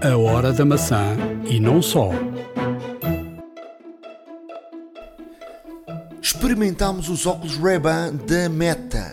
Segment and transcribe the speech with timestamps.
[0.00, 2.10] A hora da maçã e não só.
[6.22, 9.12] Experimentámos os óculos Ray-Ban da Meta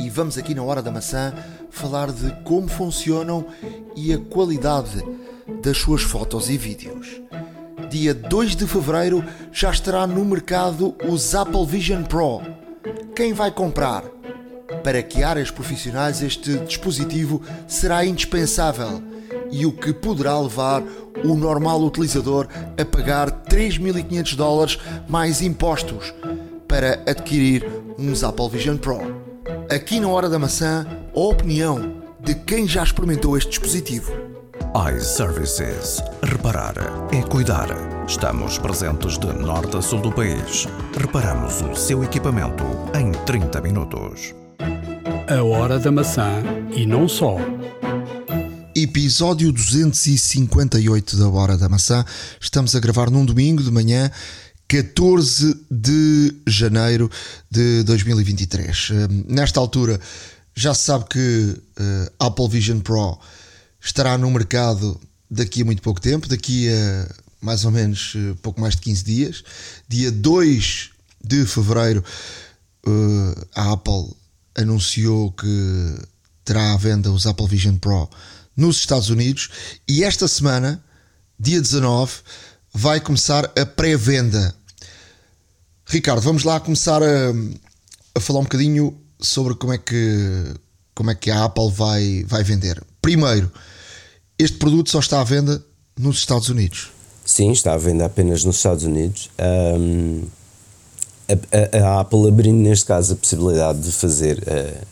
[0.00, 1.32] e vamos aqui na hora da maçã
[1.70, 3.46] falar de como funcionam
[3.94, 5.04] e a qualidade
[5.62, 7.22] das suas fotos e vídeos.
[7.88, 12.40] Dia 2 de fevereiro já estará no mercado os Apple Vision Pro.
[13.14, 14.02] Quem vai comprar?
[14.82, 19.13] Para que áreas profissionais este dispositivo será indispensável
[19.54, 20.82] e o que poderá levar
[21.24, 26.12] o normal utilizador a pagar 3.500 dólares mais impostos
[26.66, 27.64] para adquirir
[27.96, 28.98] uns Apple Vision Pro.
[29.70, 34.12] Aqui na Hora da Maçã, a opinião de quem já experimentou este dispositivo.
[34.92, 36.02] iServices.
[36.20, 36.74] Reparar
[37.12, 37.68] é cuidar.
[38.08, 40.66] Estamos presentes de norte a sul do país.
[40.98, 42.64] Reparamos o seu equipamento
[42.98, 44.34] em 30 minutos.
[45.28, 46.42] A hora da maçã
[46.74, 47.36] e não só.
[48.76, 52.04] Episódio 258 da Hora da Maçã.
[52.40, 54.10] Estamos a gravar num domingo de manhã,
[54.66, 57.08] 14 de janeiro
[57.48, 58.88] de 2023.
[58.90, 60.00] Eh, Nesta altura,
[60.56, 63.16] já se sabe que eh, Apple Vision Pro
[63.80, 67.08] estará no mercado daqui a muito pouco tempo, daqui a
[67.40, 69.44] mais ou menos eh, pouco mais de 15 dias.
[69.88, 70.90] Dia 2
[71.22, 72.02] de fevereiro,
[72.88, 74.08] eh, a Apple
[74.56, 75.94] anunciou que
[76.44, 78.08] terá à venda os Apple Vision Pro
[78.56, 79.50] nos Estados Unidos
[79.88, 80.82] e esta semana,
[81.38, 82.12] dia 19,
[82.72, 84.54] vai começar a pré-venda.
[85.86, 87.32] Ricardo, vamos lá começar a,
[88.14, 90.54] a falar um bocadinho sobre como é que
[90.94, 92.80] como é que a Apple vai, vai vender.
[93.02, 93.50] Primeiro,
[94.38, 95.64] este produto só está à venda
[95.98, 96.90] nos Estados Unidos.
[97.24, 99.28] Sim, está à venda apenas nos Estados Unidos.
[99.36, 100.22] Ahm,
[101.28, 104.84] a, a- a Apple abrindo, neste caso, a possibilidade de fazer a,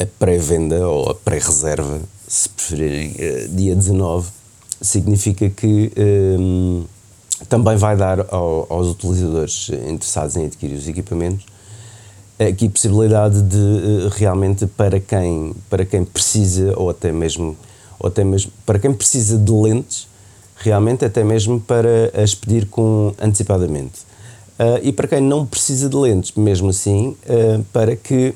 [0.00, 4.28] a pré-venda ou a pré-reserva, se preferirem, eh, dia 19,
[4.80, 6.84] significa que ahm,
[7.48, 11.44] também vai dar ao- aos utilizadores interessados em adquirir os equipamentos
[12.48, 17.56] aqui possibilidade de eh, realmente para quem para quem precisa ou até mesmo
[17.98, 20.08] ou até mesmo para quem precisa de lentes
[20.56, 24.00] realmente até mesmo para as pedir com antecipadamente.
[24.58, 28.34] Ah, e para quem não precisa de lentes mesmo assim ah, para que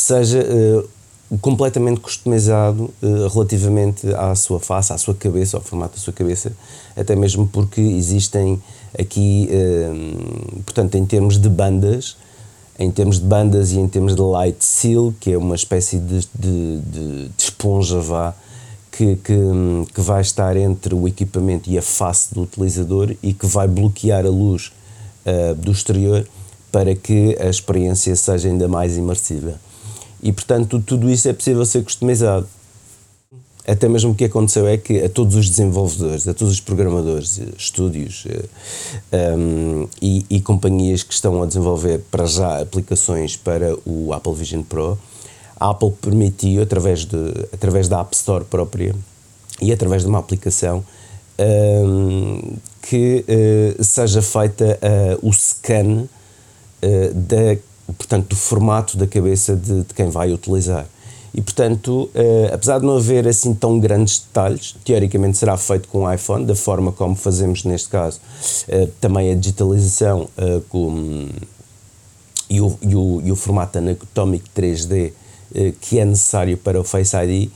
[0.00, 0.84] seja eh,
[1.40, 6.52] completamente customizado eh, relativamente à sua face, à sua cabeça, ao formato da sua cabeça,
[6.96, 8.60] até mesmo porque existem
[8.98, 9.90] aqui, eh,
[10.64, 12.16] portanto, em termos de bandas,
[12.78, 16.20] em termos de bandas e em termos de light seal, que é uma espécie de,
[16.34, 18.34] de, de, de esponja vá,
[18.90, 19.34] que, que,
[19.94, 24.26] que vai estar entre o equipamento e a face do utilizador e que vai bloquear
[24.26, 24.72] a luz
[25.58, 26.26] do exterior
[26.72, 29.60] para que a experiência seja ainda mais imersiva.
[30.22, 32.46] E portanto, tudo isso é possível ser customizado.
[33.66, 37.40] Até mesmo o que aconteceu é que a todos os desenvolvedores, a todos os programadores,
[37.56, 38.26] estúdios
[39.12, 44.34] eh, um, e, e companhias que estão a desenvolver para já aplicações para o Apple
[44.34, 44.98] Vision Pro,
[45.58, 47.16] a Apple permitiu, através, de,
[47.52, 48.94] através da App Store própria
[49.60, 50.82] e através de uma aplicação,
[51.38, 56.08] um, que eh, seja feita eh, o scan
[56.82, 57.56] eh, da,
[57.92, 60.86] portanto, do formato da cabeça de, de quem vai utilizar.
[61.32, 66.00] E, portanto, eh, apesar de não haver assim tão grandes detalhes, teoricamente será feito com
[66.00, 68.20] o iPhone, da forma como fazemos neste caso,
[68.66, 71.28] eh, também a digitalização eh, com,
[72.48, 75.12] e, o, e, o, e o formato anatómico 3D
[75.54, 77.50] eh, que é necessário para o Face ID,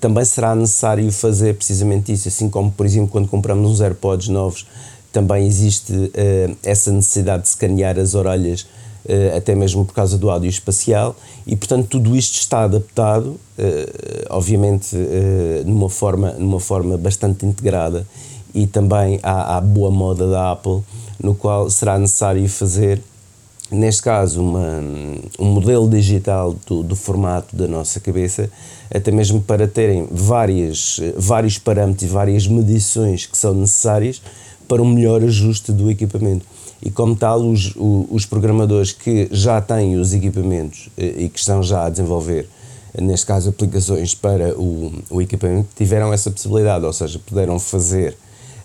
[0.00, 4.66] também será necessário fazer precisamente isso, assim como, por exemplo, quando compramos uns AirPods novos,
[5.12, 5.92] também existe
[6.64, 8.66] essa necessidade de escanear as orelhas,
[9.36, 14.94] até mesmo por causa do áudio espacial, e portanto tudo isto está adaptado, eh, obviamente
[14.94, 18.06] eh, numa, forma, numa forma bastante integrada,
[18.54, 20.82] e também à, à boa moda da Apple,
[21.22, 23.00] no qual será necessário fazer
[23.70, 24.82] neste caso, uma,
[25.38, 28.50] um modelo digital do, do, formato da nossa cabeça,
[28.92, 34.22] até mesmo para terem várias, vários parâmetros e várias medições que são necessárias
[34.66, 36.46] para um melhor ajuste do equipamento.
[36.80, 41.86] E como tal, os, os programadores que já têm os equipamentos e que estão já
[41.86, 42.48] a desenvolver,
[42.96, 48.16] neste caso, aplicações para o, o equipamento, tiveram essa possibilidade, ou seja, puderam fazer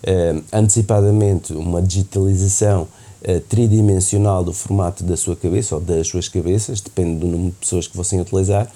[0.06, 2.86] eh, antecipadamente uma digitalização
[3.26, 7.56] Uh, tridimensional do formato da sua cabeça ou das suas cabeças, depende do número de
[7.56, 8.70] pessoas que fossem utilizar,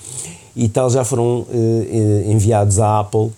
[0.56, 3.31] e tal já foram uh, enviados à Apple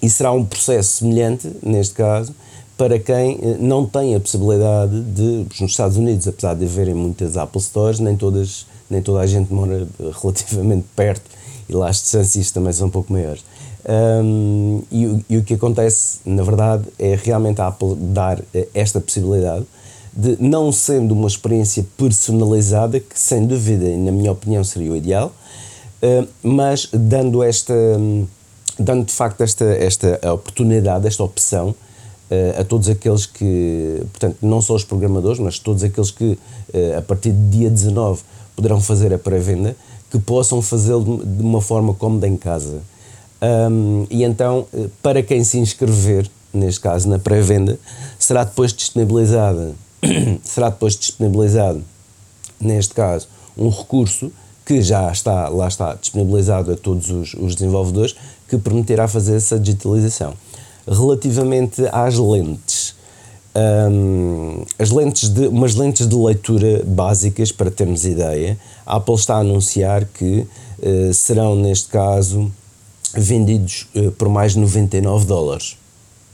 [0.00, 2.34] e será um processo semelhante, neste caso,
[2.76, 7.36] para quem uh, não tem a possibilidade de, nos Estados Unidos, apesar de haverem muitas
[7.36, 9.86] Apple Stores, nem, todas, nem toda a gente mora
[10.22, 11.30] relativamente perto
[11.68, 13.44] e lá as distâncias também são um pouco maiores.
[13.88, 19.00] Um, e, e, o que acontece, na verdade, é realmente a Apple dar eh, esta
[19.00, 19.64] possibilidade
[20.12, 25.32] de, não sendo uma experiência personalizada, que sem dúvida, na minha opinião, seria o ideal,
[26.42, 27.74] mas dando esta,
[28.78, 31.74] dando de facto esta, esta oportunidade, esta opção
[32.58, 37.02] a todos aqueles que, portanto, não só os programadores, mas todos aqueles que, uh, a
[37.02, 38.22] partir de dia 19,
[38.56, 39.76] poderão fazer a pré-venda,
[40.10, 42.80] que possam fazê-lo de uma forma cómoda em casa.
[43.70, 47.78] Um, e então, eh, para quem se inscrever, neste caso na pré-venda,
[48.18, 49.74] será depois disponibilizada,
[50.42, 51.82] será depois disponibilizado,
[52.58, 53.28] neste caso,
[53.58, 54.32] um recurso
[54.64, 58.16] que já está, lá está, disponibilizado a todos os, os desenvolvedores,
[58.48, 60.34] que permitirá fazer essa digitalização.
[60.86, 62.94] Relativamente às lentes,
[63.56, 69.36] um, as lentes de, umas lentes de leitura básicas, para termos ideia, a Apple está
[69.36, 70.46] a anunciar que
[70.78, 72.52] uh, serão, neste caso,
[73.14, 75.78] vendidos uh, por mais de 99 dólares.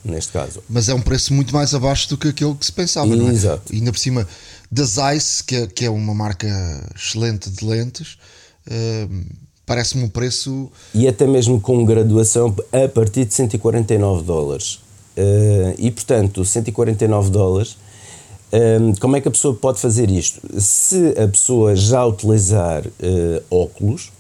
[0.05, 0.61] Neste caso.
[0.69, 3.29] Mas é um preço muito mais abaixo do que aquele que se pensava, e, não
[3.29, 3.33] é?
[3.33, 3.73] Exato.
[3.73, 4.27] E ainda por cima
[4.69, 6.49] da Zeiss, que é, que é uma marca
[6.97, 8.19] excelente de lentes,
[8.67, 9.25] uh,
[9.67, 10.71] parece-me um preço.
[10.95, 14.81] E até mesmo com graduação a partir de 149 dólares.
[15.17, 17.77] Uh, e portanto, 149 dólares.
[18.53, 20.41] Um, como é que a pessoa pode fazer isto?
[20.61, 24.11] Se a pessoa já utilizar uh, óculos,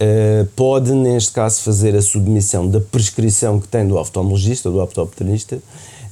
[0.00, 5.58] Uh, pode, neste caso, fazer a submissão da prescrição que tem do oftalmologista, do optometrista,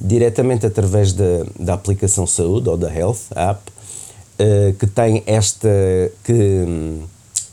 [0.01, 3.61] diretamente através da, da aplicação Saúde ou da Health App,
[4.77, 5.69] que tem esta.
[6.25, 6.99] Que,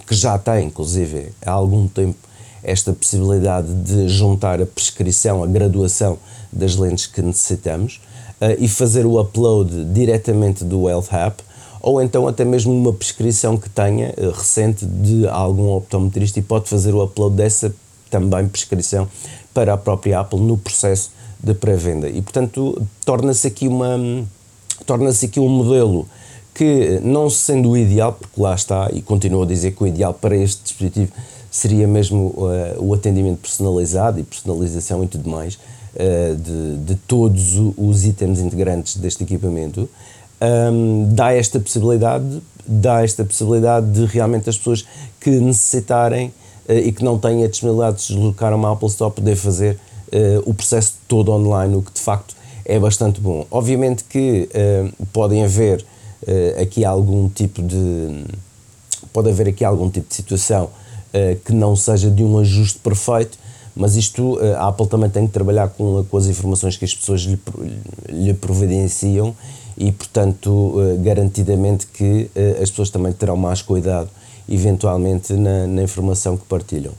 [0.06, 2.18] que já tem, inclusive, há algum tempo,
[2.62, 6.18] esta possibilidade de juntar a prescrição, a graduação
[6.52, 8.00] das lentes que necessitamos
[8.40, 11.42] uh, e fazer o upload diretamente do Health App
[11.80, 16.68] ou então até mesmo uma prescrição que tenha uh, recente de algum optometrista e pode
[16.68, 17.74] fazer o upload dessa
[18.08, 19.06] também prescrição
[19.52, 21.10] para a própria Apple no processo
[21.42, 22.08] de pré-venda.
[22.08, 23.98] E portanto torna-se aqui uma
[24.86, 26.08] torna-se aqui um modelo
[26.54, 30.14] que não sendo o ideal, porque lá está, e continuo a dizer que o ideal
[30.14, 31.12] para este dispositivo
[31.50, 37.56] seria mesmo uh, o atendimento personalizado e personalização e tudo mais uh, de, de todos
[37.76, 39.88] os itens integrantes deste equipamento,
[40.72, 44.84] um, dá esta possibilidade, dá esta possibilidade de realmente as pessoas
[45.20, 46.32] que necessitarem
[46.68, 49.36] uh, e que não têm a disponibilidade de se deslocar a uma Apple Store poder
[49.36, 49.78] fazer
[50.46, 53.44] o processo todo online, o que de facto é bastante bom.
[53.50, 54.48] Obviamente que
[55.12, 55.84] podem haver
[56.60, 58.24] aqui algum tipo de
[59.12, 60.70] pode haver aqui algum tipo de situação
[61.44, 63.38] que não seja de um ajuste perfeito,
[63.76, 67.20] mas isto a Apple também tem que trabalhar com, com as informações que as pessoas
[67.20, 67.38] lhe,
[68.08, 69.34] lhe providenciam
[69.76, 74.08] e, portanto, eh, garantidamente que eh, as pessoas também terão mais cuidado,
[74.48, 76.92] eventualmente, na, na informação que partilham.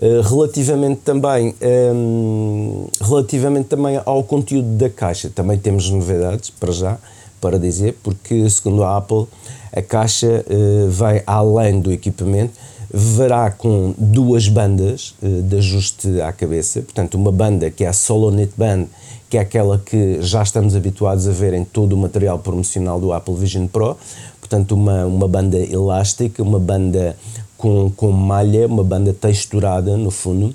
[0.00, 1.54] Eh, relativamente também,
[1.94, 6.98] um, relativamente também ao conteúdo da caixa, também temos novidades para já,
[7.42, 9.26] para dizer, porque segundo a Apple,
[9.74, 12.54] a caixa uh, vai além do equipamento,
[12.88, 17.92] verá com duas bandas uh, de ajuste à cabeça, portanto uma banda que é a
[17.92, 18.86] Solo Knit Band,
[19.28, 23.12] que é aquela que já estamos habituados a ver em todo o material promocional do
[23.12, 23.96] Apple Vision Pro,
[24.38, 27.16] portanto uma, uma banda elástica, uma banda
[27.58, 30.54] com, com malha, uma banda texturada no fundo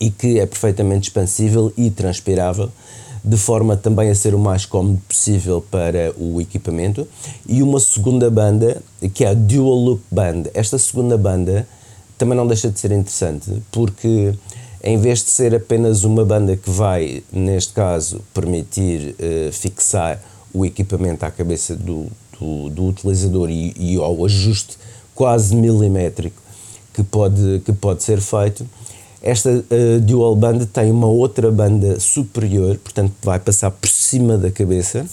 [0.00, 2.70] e que é perfeitamente expansível e transpirável,
[3.26, 7.08] de forma também a ser o mais cómodo possível para o equipamento.
[7.48, 8.80] E uma segunda banda,
[9.12, 10.44] que é a Dual Loop Band.
[10.54, 11.66] Esta segunda banda
[12.16, 14.32] também não deixa de ser interessante, porque
[14.82, 20.22] em vez de ser apenas uma banda que vai, neste caso, permitir uh, fixar
[20.54, 22.06] o equipamento à cabeça do,
[22.38, 24.78] do, do utilizador e, e, ao ajuste
[25.16, 26.40] quase milimétrico
[26.94, 28.64] que pode, que pode ser feito,
[29.26, 34.50] esta uh, dual band tem uma outra banda superior, portanto vai passar por cima da
[34.50, 35.04] cabeça,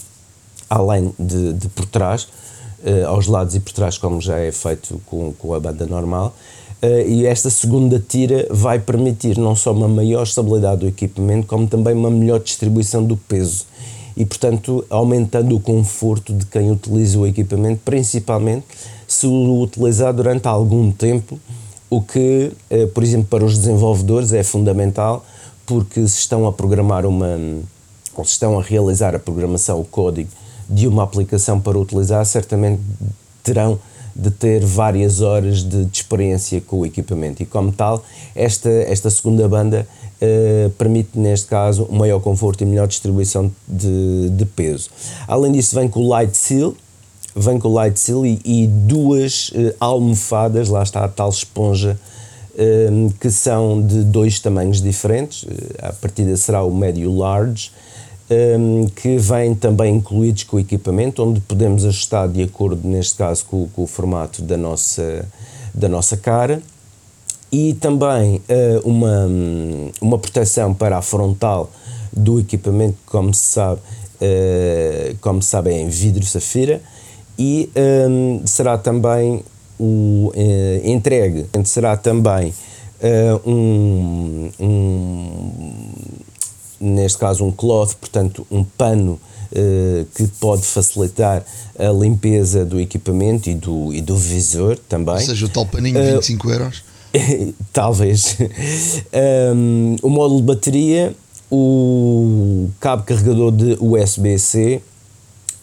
[0.70, 2.28] além de, de por trás,
[2.84, 6.34] uh, aos lados e por trás, como já é feito com, com a banda normal,
[6.82, 11.66] Uh, e esta segunda tira vai permitir não só uma maior estabilidade do equipamento, como
[11.66, 13.64] também uma melhor distribuição do peso.
[14.14, 18.66] E, portanto, aumentando o conforto de quem utiliza o equipamento, principalmente
[19.08, 21.40] se o utilizar durante algum tempo,
[21.96, 25.24] o que, uh, por exemplo, para os desenvolvedores é fundamental,
[25.66, 27.38] porque se estão a programar uma
[28.16, 30.30] ou se estão a realizar a programação, o código
[30.68, 32.80] de uma aplicação para utilizar, certamente
[33.42, 33.78] terão
[34.14, 39.10] de ter várias horas de, de, experiência com o equipamento e como tal esta, esta
[39.10, 39.86] segunda banda
[40.22, 44.88] uh, permite neste caso um maior conforto e melhor distribuição de, de peso.
[45.26, 46.74] Além disso vem com o Light Seal,
[47.34, 51.98] vem com Light Seal e, duas uh, almofadas, lá está a tal esponja
[53.18, 55.44] que são de dois tamanhos diferentes.
[55.82, 57.72] A partida será o médio large,
[58.94, 63.66] que vêm também incluídos com o equipamento, onde podemos ajustar de acordo, neste caso, com,
[63.66, 65.26] com o formato da nossa,
[65.74, 66.62] da nossa cara.
[67.50, 68.40] E também
[68.84, 69.28] uma,
[70.00, 71.72] uma proteção para a frontal
[72.12, 73.80] do equipamento, como se sabe,
[75.20, 76.80] como se sabe é em vidro safira
[77.38, 77.70] e
[78.08, 79.42] um, será também
[79.78, 82.54] o uh, entregue será também
[83.00, 85.50] uh, um, um,
[86.80, 89.20] neste caso um cloth, portanto um pano
[89.52, 91.44] uh, que pode facilitar
[91.78, 95.14] a limpeza do equipamento e do, e do visor também.
[95.14, 96.84] Ou seja, o tal paninho de 25 euros?
[97.72, 98.36] Talvez.
[99.54, 101.14] Um, o módulo de bateria,
[101.50, 104.82] o cabo carregador de USB-C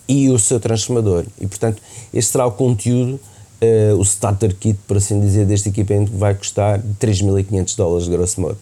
[0.07, 1.25] e o seu transformador.
[1.39, 1.81] E portanto,
[2.13, 3.19] este será o conteúdo,
[3.61, 8.41] uh, o starter kit, por assim dizer, deste equipamento que vai custar 3.500 dólares, grosso
[8.41, 8.57] modo.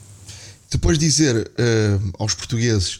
[0.69, 2.99] Depois de dizer uh, aos portugueses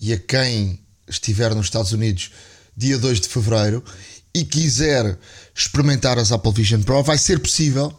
[0.00, 2.30] e a quem estiver nos Estados Unidos
[2.76, 3.84] dia 2 de fevereiro
[4.34, 5.18] e quiser
[5.54, 7.92] experimentar as Apple Vision Pro, vai ser possível.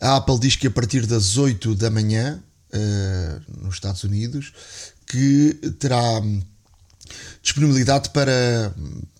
[0.00, 2.42] A Apple diz que a partir das 8 da manhã,
[2.74, 4.52] uh, nos Estados Unidos,
[5.06, 6.20] que terá
[7.42, 8.72] disponibilidade para,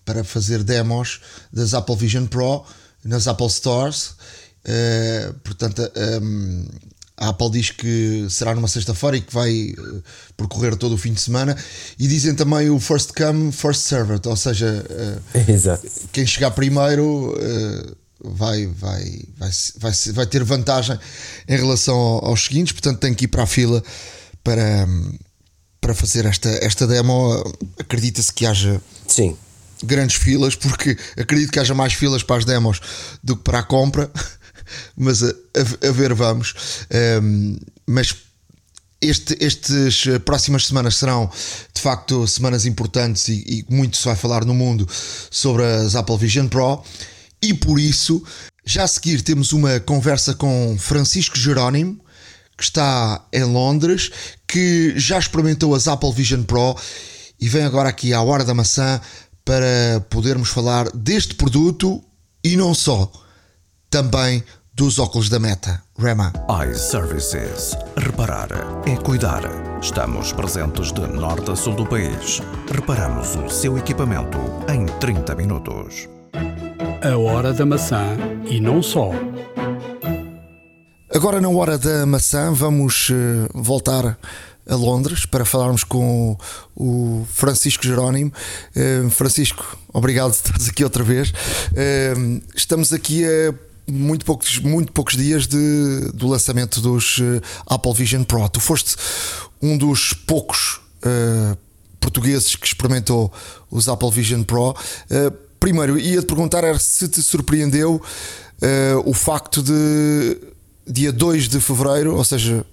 [0.03, 2.63] para fazer demos das Apple Vision Pro
[3.03, 4.15] nas Apple Stores.
[4.65, 5.81] Uh, portanto,
[6.21, 6.65] um,
[7.17, 10.03] a Apple diz que será numa sexta-feira e que vai uh,
[10.35, 11.55] percorrer todo o fim de semana.
[11.99, 17.33] E dizem também o first come, first served, ou seja, uh, quem chegar primeiro
[18.23, 20.97] vai, vai, vai, vai, vai ter vantagem
[21.47, 23.83] em relação aos seguintes, portanto, tem que ir para a fila
[24.43, 24.87] para.
[25.85, 27.43] Para fazer esta, esta demo,
[27.77, 29.37] acredita-se que haja Sim.
[29.83, 32.81] grandes filas, porque acredito que haja mais filas para as demos
[33.23, 34.09] do que para a compra,
[34.97, 36.55] mas a, a, a ver vamos.
[37.21, 38.15] Um, mas
[38.99, 41.29] este, estes próximas semanas serão
[41.71, 44.87] de facto semanas importantes e, e muito se vai falar no mundo
[45.29, 46.83] sobre as Apple Vision Pro
[47.43, 48.23] e por isso
[48.65, 52.03] já a seguir temos uma conversa com Francisco Jerónimo
[52.57, 54.11] que está em Londres,
[54.47, 56.75] que já experimentou as Apple Vision Pro
[57.39, 58.99] e vem agora aqui à Hora da Maçã
[59.43, 62.03] para podermos falar deste produto
[62.43, 63.11] e não só,
[63.89, 64.43] também
[64.73, 65.81] dos óculos da Meta.
[65.97, 66.33] Rema.
[66.69, 67.77] iServices.
[67.95, 68.49] Reparar
[68.85, 69.43] é cuidar.
[69.81, 72.41] Estamos presentes de norte a sul do país.
[72.69, 74.37] Reparamos o seu equipamento
[74.69, 76.09] em 30 minutos.
[77.01, 78.17] A Hora da Maçã
[78.49, 79.11] e não só.
[81.15, 83.13] Agora, na hora da maçã, vamos uh,
[83.53, 84.19] voltar
[84.67, 86.37] a Londres para falarmos com
[86.75, 88.33] o Francisco Jerónimo.
[88.75, 91.29] Uh, Francisco, obrigado por estares aqui outra vez.
[91.29, 93.55] Uh, estamos aqui a
[93.89, 97.21] muito poucos, muito poucos dias de, do lançamento dos
[97.65, 98.49] Apple Vision Pro.
[98.49, 98.97] Tu foste
[99.61, 100.81] um dos poucos
[102.01, 103.31] portugueses que experimentou
[103.71, 104.75] os Apple Vision Pro.
[105.61, 108.01] primeiro, ia-te perguntar se te surpreendeu
[109.05, 110.54] o facto de
[110.87, 112.65] dia 2 de fevereiro, ou seja,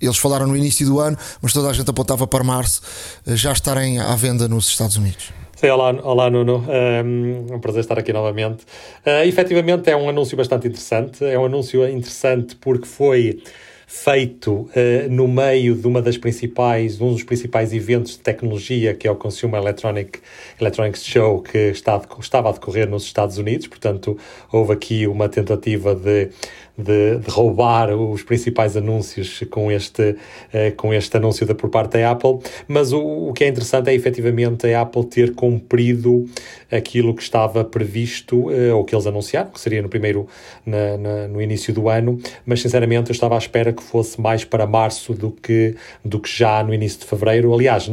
[0.00, 2.82] eles falaram no início do ano, mas toda a gente apontava para março,
[3.26, 5.32] eh, já estarem à venda nos Estados Unidos.
[5.56, 8.64] Sim, olá, olá Nuno, ehm, é um prazer estar aqui novamente.
[9.06, 13.40] Uh, efetivamente é um anúncio bastante interessante, é um anúncio interessante porque foi
[13.86, 14.68] feito uh,
[15.08, 19.16] no meio de uma das principais, um dos principais eventos de tecnologia, que é o
[19.16, 20.18] Consumer Electronic,
[20.60, 23.66] Electronics Show, que está, estava a decorrer nos Estados Unidos.
[23.66, 24.18] Portanto,
[24.52, 26.28] houve aqui uma tentativa de
[26.76, 31.98] de, de, roubar os principais anúncios com este, uh, com este anúncio da, por parte
[31.98, 36.28] da Apple, mas o, o que é interessante é efetivamente a Apple ter cumprido
[36.70, 40.26] aquilo que estava previsto, uh, ou que eles anunciaram, que seria no primeiro,
[40.64, 44.44] na, na, no início do ano, mas sinceramente eu estava à espera que fosse mais
[44.44, 47.52] para março do que, do que já no início de fevereiro.
[47.54, 47.88] Aliás,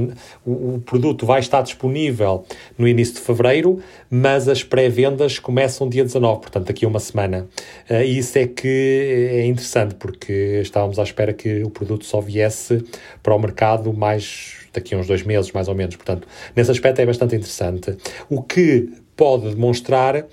[0.45, 2.45] o, o produto vai estar disponível
[2.77, 3.79] no início de fevereiro,
[4.15, 7.47] mas as pré-vendas começam dia 19, portanto daqui a uma semana.
[7.89, 12.21] Uh, e isso é que é interessante, porque estávamos à espera que o produto só
[12.21, 12.85] viesse
[13.23, 15.95] para o mercado mais daqui a uns dois meses, mais ou menos.
[15.95, 17.97] Portanto, nesse aspecto é bastante interessante.
[18.29, 20.25] O que pode demonstrar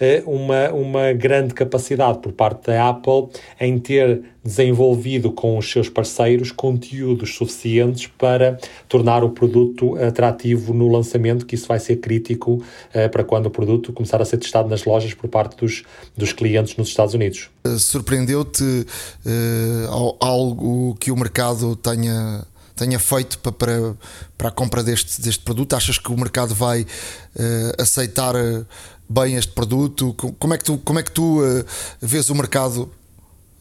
[0.00, 3.28] eh, uma, uma grande capacidade por parte da Apple
[3.60, 10.88] em ter desenvolvido com os seus parceiros conteúdos suficientes para tornar o produto atrativo no
[10.88, 12.62] lançamento, que isso vai ser crítico
[12.94, 15.82] uh, para quando o produto começar a ser testado nas lojas por parte dos,
[16.16, 17.50] dos clientes nos Estados Unidos.
[17.78, 22.46] Surpreendeu-te uh, algo que o mercado tenha
[22.78, 23.94] tenha feito para, para,
[24.36, 25.74] para a compra deste, deste produto?
[25.74, 28.34] Achas que o mercado vai uh, aceitar
[29.08, 30.14] bem este produto?
[30.14, 31.64] Como é que tu, como é que tu uh,
[32.00, 32.90] vês o mercado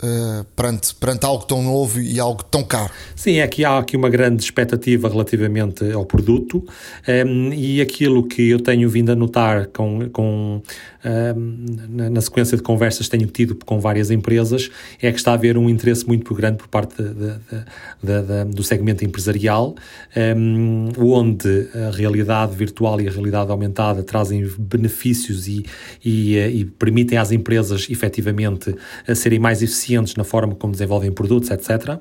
[0.03, 2.91] uh, perante, perante algo tão novo e algo tão caro.
[3.15, 6.57] Sim, aqui há aqui uma grande expectativa relativamente ao produto
[7.07, 10.61] um, ehm, e aquilo que eu tenho vindo a notar com, com
[11.89, 14.69] na, sequência de conversas que tenho tido com várias empresas
[15.01, 17.23] é que está a haver um interesse muito grande por parte de, de,
[18.03, 19.75] de, do segmento empresarial,
[20.97, 25.65] onde a realidade virtual e a realidade aumentada trazem benefícios e,
[26.03, 28.75] e, eh, e permitem às empresas efetivamente
[29.15, 31.99] serem mais eficientes na forma como desenvolvem produtos, etc.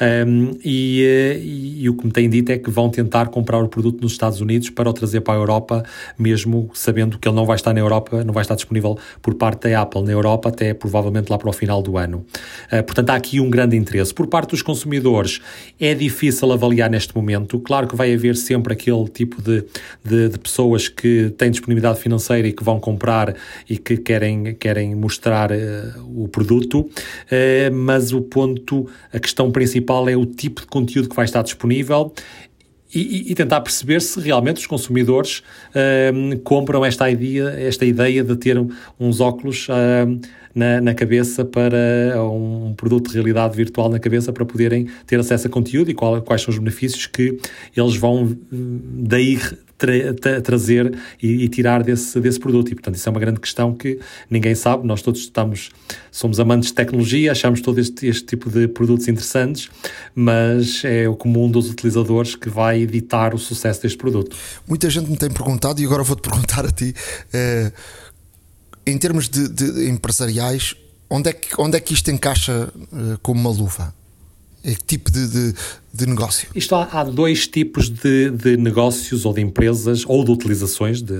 [0.00, 0.24] Eh,
[0.64, 4.12] e, e, o que me têm dito é que vão tentar comprar o produto nos
[4.12, 5.84] Estados Unidos para o trazer para a Europa,
[6.18, 9.68] mesmo sabendo que ele não vai estar na Europa, não vai estar disponível por parte
[9.68, 12.24] da Apple na Europa até provavelmente lá para o final do ano.
[12.72, 14.14] Uh, portanto, há aqui um grande interesse.
[14.14, 15.40] Por parte dos consumidores,
[15.78, 17.58] é difícil avaliar neste momento.
[17.60, 19.64] Claro que vai haver sempre aquele tipo de,
[20.04, 23.34] de, de pessoas que têm disponibilidade financeira e que vão comprar
[23.68, 25.54] e que querem, querem mostrar uh,
[26.22, 31.16] o produto, uh, mas o ponto, a questão principal é o tipo de conteúdo que
[31.16, 32.12] vai estar disponível
[33.00, 38.36] e, e, tentar perceber se realmente os consumidores uh, compram esta ideia, esta ideia de
[38.36, 38.56] ter
[38.98, 40.20] uns óculos uh,
[40.54, 41.68] na, na, cabeça para
[42.22, 46.22] um produto de realidade virtual na cabeça para poderem ter acesso a conteúdo e qual,
[46.22, 47.38] quais são os benefícios que
[47.76, 49.38] eles vão daí
[49.78, 52.70] tra tra trazer e, e, tirar desse, desse produto.
[52.70, 53.98] E, portanto, isso é uma grande questão que
[54.30, 54.86] ninguém sabe.
[54.86, 55.70] Nós todos estamos,
[56.10, 59.68] somos amantes de tecnologia, achamos todo este, este tipo de produtos interessantes,
[60.14, 64.36] mas é o comum dos utilizadores que vai editar o sucesso deste produto.
[64.66, 66.94] Muita gente me tem perguntado, e agora vou-te perguntar a ti,
[67.32, 67.72] eh,
[68.86, 70.74] em termos de, de, empresariais,
[71.10, 73.92] onde é, que, onde é que isto encaixa eh, como uma luva?
[74.66, 75.54] É tipo de, de,
[75.94, 76.48] de negócio?
[76.52, 81.14] Isto há, há dois tipos de, de, negócios ou de empresas ou de utilizações de,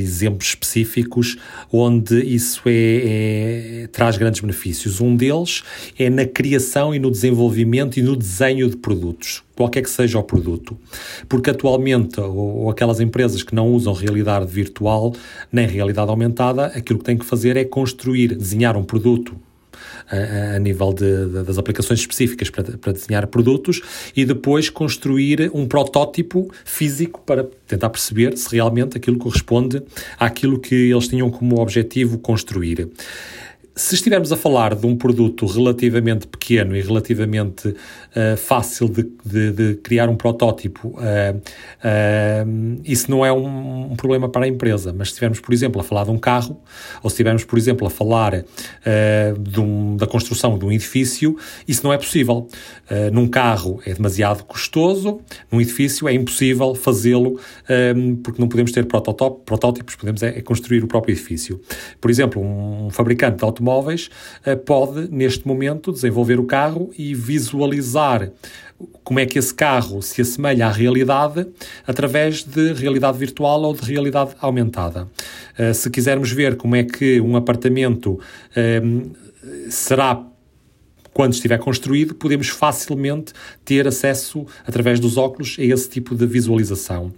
[0.00, 1.36] exemplos específicos
[1.70, 4.98] onde isso é, é, traz grandes benefícios.
[4.98, 5.62] Um deles
[5.98, 10.22] é na criação e no desenvolvimento e no desenho de produtos, qualquer que seja o
[10.22, 10.78] produto.
[11.28, 15.14] Porque atualmente, ou, ou aquelas empresas que não usam realidade virtual
[15.52, 19.36] nem realidade aumentada, aquilo que têm que fazer é construir, desenhar um produto
[20.10, 23.80] a, a nível de, de, das aplicações específicas para, para desenhar produtos
[24.16, 29.82] e depois construir um protótipo físico para tentar perceber se realmente aquilo corresponde
[30.18, 32.88] àquilo que eles tinham como objetivo construir.
[33.76, 37.74] Se estivermos a falar de um produto relativamente pequeno e relativamente
[38.16, 43.96] uh, fácil de, de, de, criar um protótipo, uh, uh, isso não é um, um,
[43.96, 44.94] problema para a empresa.
[44.96, 46.60] Mas se estivermos, por exemplo, a falar de um carro,
[47.02, 48.44] ou se estivermos, por exemplo, a falar
[49.58, 52.48] um, da construção de um edifício, isso não é possível.
[53.12, 57.38] num carro é demasiado custoso, num edifício é impossível fazê-lo,
[58.22, 61.60] porque não podemos ter protótipos, podemos é, é, construir o próprio edifício.
[62.00, 64.10] Por exemplo, um fabricante de automóveis
[64.44, 68.03] eh, pode, neste momento, desenvolver o carro e visualizar
[69.02, 71.46] como é que esse carro se assemelha à realidade
[71.86, 75.08] através de realidade virtual ou de realidade aumentada.
[75.56, 78.18] Eh, se quisermos ver como é que um apartamento
[78.56, 78.82] eh,
[79.68, 80.26] será
[81.14, 83.32] quando estiver construído, podemos facilmente
[83.64, 87.12] ter acesso, através dos óculos, a esse tipo de visualização.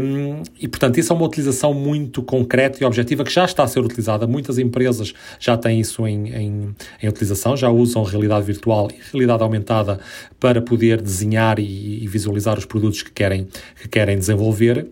[0.00, 3.66] Um, e, portanto, isso é uma utilização muito concreta e objetiva que já está a
[3.66, 4.26] ser utilizada.
[4.26, 9.42] Muitas empresas já têm isso em, em, em utilização, já usam realidade virtual e realidade
[9.42, 9.98] aumentada
[10.38, 13.48] para poder desenhar e, e visualizar os produtos que querem,
[13.80, 14.86] que querem desenvolver.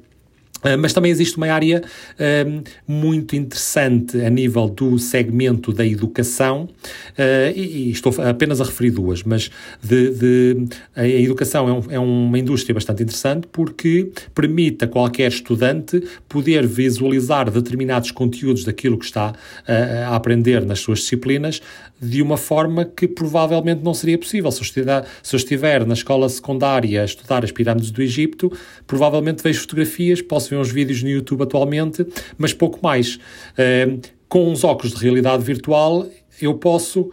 [0.64, 6.64] Uh, mas também existe uma área uh, muito interessante a nível do segmento da educação,
[6.64, 9.50] uh, e, e, estou apenas a referir duas, mas
[9.82, 10.64] de, de
[10.96, 16.66] a educação é, um, é, uma indústria bastante interessante porque permite a qualquer estudante poder
[16.66, 19.34] visualizar determinados conteúdos daquilo que está
[19.66, 21.60] a aprender nas suas disciplinas
[22.00, 24.50] de uma forma que provavelmente não seria possível.
[24.50, 28.52] Se eu, estiver, se eu estiver na escola secundária a estudar as pirâmides do Egito,
[28.86, 33.16] provavelmente vejo fotografias, posso ver uns vídeos no YouTube atualmente, mas pouco mais.
[33.56, 36.08] Uh, com uns óculos de realidade virtual,
[36.40, 37.10] eu posso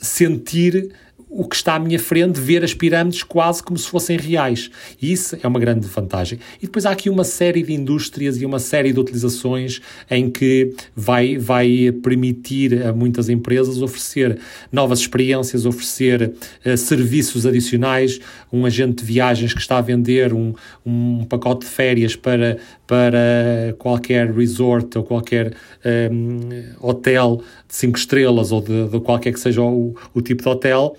[0.00, 0.92] sentir
[1.36, 4.70] o que está à minha frente, ver as pirâmides quase como se fossem reais.
[5.00, 6.38] E isso é uma grande vantagem.
[6.62, 10.74] E depois há aqui uma série de indústrias e uma série de utilizações em que
[10.94, 14.38] vai, vai permitir a muitas empresas oferecer
[14.72, 16.32] novas experiências, oferecer
[16.64, 18.18] uh, serviços adicionais.
[18.52, 23.74] Um agente de viagens que está a vender um, um pacote de férias para, para
[23.78, 25.52] qualquer resort ou qualquer
[25.84, 30.48] um, hotel de 5 estrelas ou de, de, qualquer que seja o, o tipo de
[30.48, 30.96] hotel,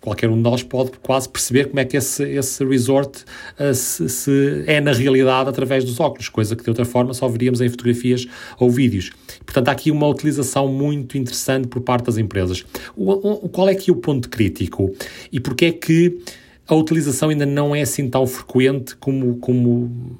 [0.00, 3.24] qualquer um de nós pode quase perceber como é que esse, esse resort
[3.58, 7.28] uh, se, se, é na realidade através dos óculos, coisa que de outra forma só
[7.28, 8.26] veríamos em fotografias
[8.58, 9.10] ou vídeos.
[9.44, 12.64] Portanto, há aqui uma utilização muito interessante por parte das empresas.
[12.96, 14.94] O, o, qual é que é o ponto crítico?
[15.32, 16.18] E porquê é que
[16.66, 20.18] a utilização ainda não é assim tão frequente como, como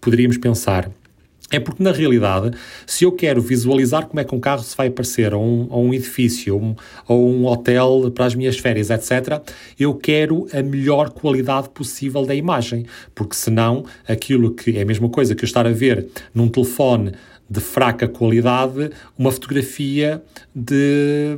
[0.00, 0.90] poderíamos pensar?
[1.52, 4.86] É porque, na realidade, se eu quero visualizar como é que um carro se vai
[4.86, 6.76] aparecer a um, a um edifício um,
[7.08, 9.42] ou um hotel para as minhas férias, etc.,
[9.78, 12.86] eu quero a melhor qualidade possível da imagem.
[13.14, 17.12] Porque, senão, aquilo que é a mesma coisa que eu estar a ver num telefone
[17.50, 20.22] de fraca qualidade uma fotografia
[20.54, 21.36] de,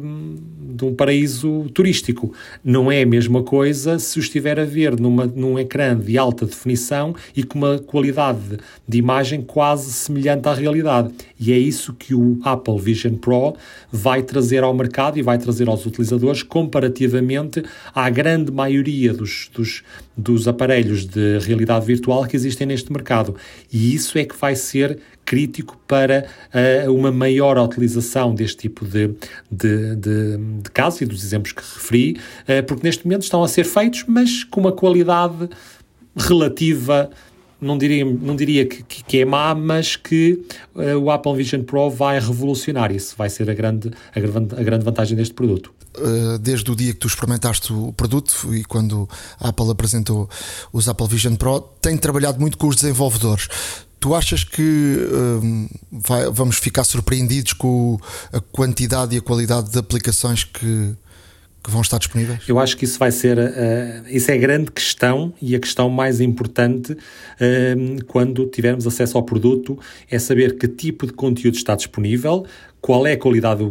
[0.74, 2.34] de um paraíso turístico.
[2.62, 6.44] Não é a mesma coisa se o estiver a ver numa, num ecrã de alta
[6.44, 11.10] definição e com uma qualidade de imagem quase semelhante à realidade.
[11.40, 13.56] E é isso que o Apple Vision Pro
[13.90, 17.62] vai trazer ao mercado e vai trazer aos utilizadores comparativamente
[17.94, 19.82] à grande maioria dos, dos,
[20.14, 23.34] dos aparelhos de realidade virtual que existem neste mercado.
[23.72, 26.26] E isso é que vai ser crítico para
[26.86, 29.08] uh, uma maior utilização deste tipo de,
[29.50, 33.48] de, de, de casos e dos exemplos que referi, uh, porque neste momento estão a
[33.48, 35.48] ser feitos, mas com uma qualidade
[36.16, 37.10] relativa
[37.60, 41.88] não diria, não diria que, que é má, mas que uh, o Apple Vision Pro
[41.88, 42.90] vai revolucionar.
[42.92, 45.72] Isso vai ser a grande, a grande, a grande vantagem deste produto.
[46.40, 49.08] desde o dia que tu experimentaste o produto e quando
[49.38, 50.28] a Apple apresentou
[50.72, 53.48] os Apple Vision Pro, tem trabalhado muito com os desenvolvedores.
[54.02, 54.60] Tu achas que
[55.40, 57.96] um, vai, vamos ficar surpreendidos com
[58.32, 60.92] a quantidade e a qualidade de aplicações que,
[61.62, 62.40] que vão estar disponíveis?
[62.48, 63.42] Eu acho que isso vai ser, uh,
[64.08, 69.22] isso é a grande questão e a questão mais importante uh, quando tivermos acesso ao
[69.22, 69.78] produto
[70.10, 72.44] é saber que tipo de conteúdo está disponível,
[72.82, 73.64] qual é a qualidade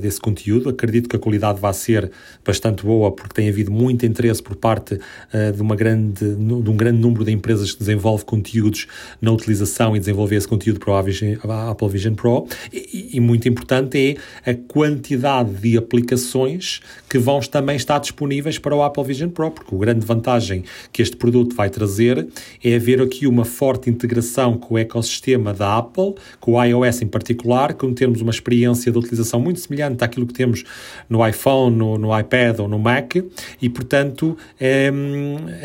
[0.00, 0.70] desse conteúdo.
[0.70, 2.10] Acredito que a qualidade vai ser
[2.42, 6.76] bastante boa, porque tem havido muito interesse por parte uh, de, uma grande, de um
[6.76, 8.86] grande número de empresas que desenvolve conteúdos
[9.20, 12.46] na utilização e desenvolver esse conteúdo para a, Apple Vision Pro.
[12.72, 18.74] E, e, muito importante é a quantidade de aplicações que vão também estar disponíveis para
[18.74, 22.26] o Apple Vision Pro, porque a grande vantagem que este produto vai trazer
[22.64, 27.06] é haver aqui uma forte integração com o ecossistema da Apple, com o iOS em
[27.06, 30.62] particular, como termos uma experiência de utilização muito semelhante àquilo que temos
[31.08, 33.16] no iPhone, no, no iPad ou no Mac,
[33.60, 34.92] e portanto é,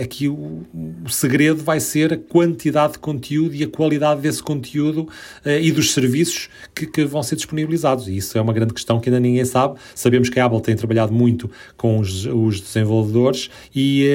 [0.01, 0.63] aqui o,
[1.05, 5.07] o, segredo vai ser a quantidade de conteúdo e a qualidade desse conteúdo
[5.45, 8.07] eh, e dos serviços que, que, vão ser disponibilizados.
[8.07, 9.77] E isso é uma grande questão que ainda ninguém sabe.
[9.93, 14.05] Sabemos que a Apple tem trabalhado muito com os, os desenvolvedores e,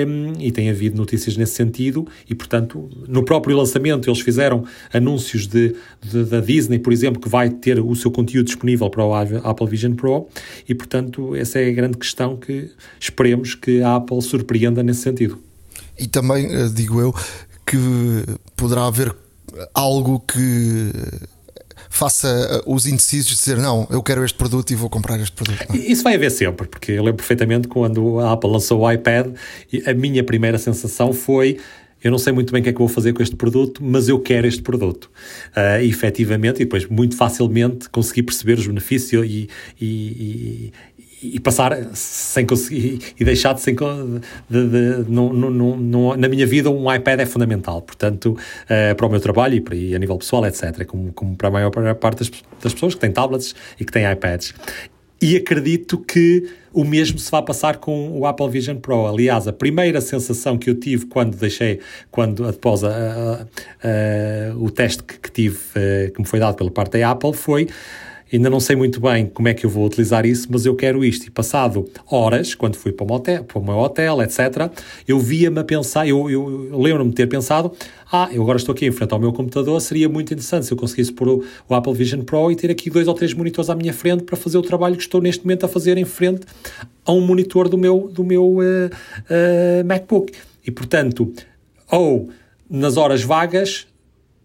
[0.41, 5.77] e tem havido notícias nesse sentido, e portanto, no próprio lançamento, eles fizeram anúncios de,
[6.03, 9.67] de da Disney, por exemplo, que vai ter o seu conteúdo disponível para o Apple
[9.69, 10.29] Vision Pro
[10.69, 15.39] e, portanto, essa é a grande questão que esperemos que a Apple surpreenda nesse sentido.
[15.99, 17.15] E também, eh, digo eu,
[17.67, 17.77] que
[18.57, 19.15] poderá haver
[19.75, 20.93] algo que
[21.89, 25.65] faça eh, os indecisos dizer não, eu quero este produto e vou comprar este produto.
[25.69, 25.77] Não.
[25.77, 29.35] Isso vai haver sempre, porque eu lembro perfeitamente quando a Apple lançou o iPad,
[29.87, 31.59] a minha primeira sensação foi
[32.07, 34.09] eu não sei muito bem o que é que vou fazer com este produto, mas
[34.09, 35.11] eu quero este produto.
[35.57, 39.49] Uh, e, efetivamente, e depois muito facilmente consegui perceber os benefícios e,
[39.81, 40.73] e,
[41.21, 43.83] e, e passar sem conseguir e deixar de sem de,
[44.49, 49.07] de, de, no, no, no, na minha vida um iPad é fundamental portanto uh, para
[49.07, 51.71] o meu trabalho e, para, e a nível pessoal etc como, como para a maior
[51.95, 52.31] parte das,
[52.63, 54.55] das pessoas que têm tablets e que têm iPads
[55.27, 59.09] e acredito que o mesmo se vai passar com o Apple Vision Pro.
[59.09, 61.81] Aliás, a primeira sensação que eu tive quando deixei,
[62.13, 63.43] quando após a, a,
[63.83, 67.33] a, o teste que, que tive, eh, que me foi dado pela parte da Apple,
[67.33, 67.67] foi
[68.33, 71.05] ainda não sei muito bem como é que eu vou utilizar isso, mas eu quero
[71.05, 71.27] isto.
[71.27, 74.71] E passado horas, quando fui para o, hotel, para o meu hotel, etc.,
[75.07, 77.73] eu via-me a pensar, eu, eu, eu lembro-me de ter pensado,
[78.11, 80.77] ah, eu agora estou aqui em frente ao meu computador, seria muito interessante se eu
[80.77, 83.75] conseguisse pôr o, o, Apple Vision Pro e ter aqui dois ou três monitores à
[83.75, 86.47] minha frente para fazer o trabalho que estou neste momento a fazer em frente
[87.05, 90.33] a um monitor do meu, do meu uh, uh, MacBook.
[90.67, 91.33] E, portanto,
[91.91, 92.29] ou
[92.69, 93.87] nas horas vagas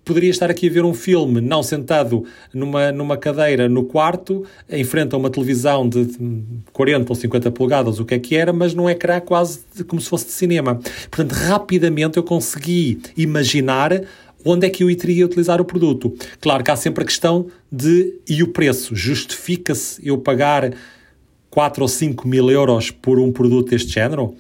[0.04, 4.84] poderia estar aqui a ver um filme, não sentado numa, numa cadeira no quarto, em
[4.84, 6.08] frente a uma televisão de
[6.74, 10.10] 40 ou 50 polegadas, o que é que era, mas num ecrã quase como se
[10.10, 10.80] fosse de cinema.
[11.10, 14.02] Portanto, rapidamente eu consegui imaginar
[14.44, 16.14] onde é que eu iria utilizar o produto.
[16.40, 18.96] Claro que há sempre a questão de e o preço?
[18.96, 20.74] Justifica-se eu pagar
[21.50, 24.34] 4 ou 5 mil euros por um produto deste género?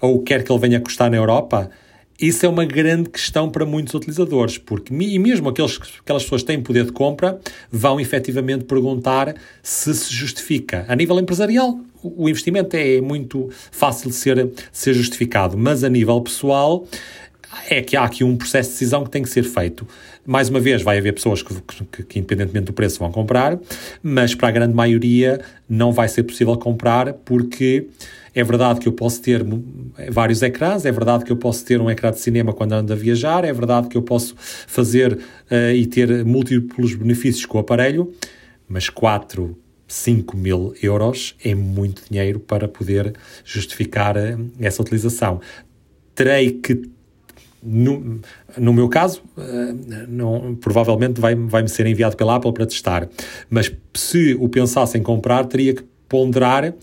[0.00, 1.70] Ou quer que ele venha custar na Europa?
[2.20, 6.46] Isso é uma grande questão para muitos utilizadores, porque e mesmo aqueles, aquelas pessoas que
[6.46, 10.84] têm poder de compra vão efetivamente perguntar se se justifica.
[10.88, 16.20] A nível empresarial, o investimento é muito fácil de ser, ser justificado, mas a nível
[16.20, 16.86] pessoal
[17.68, 19.86] é que há aqui um processo de decisão que tem que ser feito.
[20.26, 21.54] Mais uma vez, vai haver pessoas que,
[21.92, 23.58] que, que, independentemente do preço, vão comprar,
[24.02, 27.86] mas para a grande maioria não vai ser possível comprar porque
[28.34, 29.44] é verdade que eu posso ter
[30.10, 32.96] vários ecrãs, é verdade que eu posso ter um ecrã de cinema quando ando a
[32.96, 38.12] viajar, é verdade que eu posso fazer uh, e ter múltiplos benefícios com o aparelho,
[38.68, 45.40] mas 4, 5 mil euros é muito dinheiro para poder justificar uh, essa utilização.
[46.14, 46.82] Terei que
[47.66, 48.20] no,
[48.58, 53.08] no meu caso, uh, não, provavelmente vai-me vai ser enviado pela Apple para testar.
[53.48, 56.74] Mas se o pensasse em comprar, teria que ponderar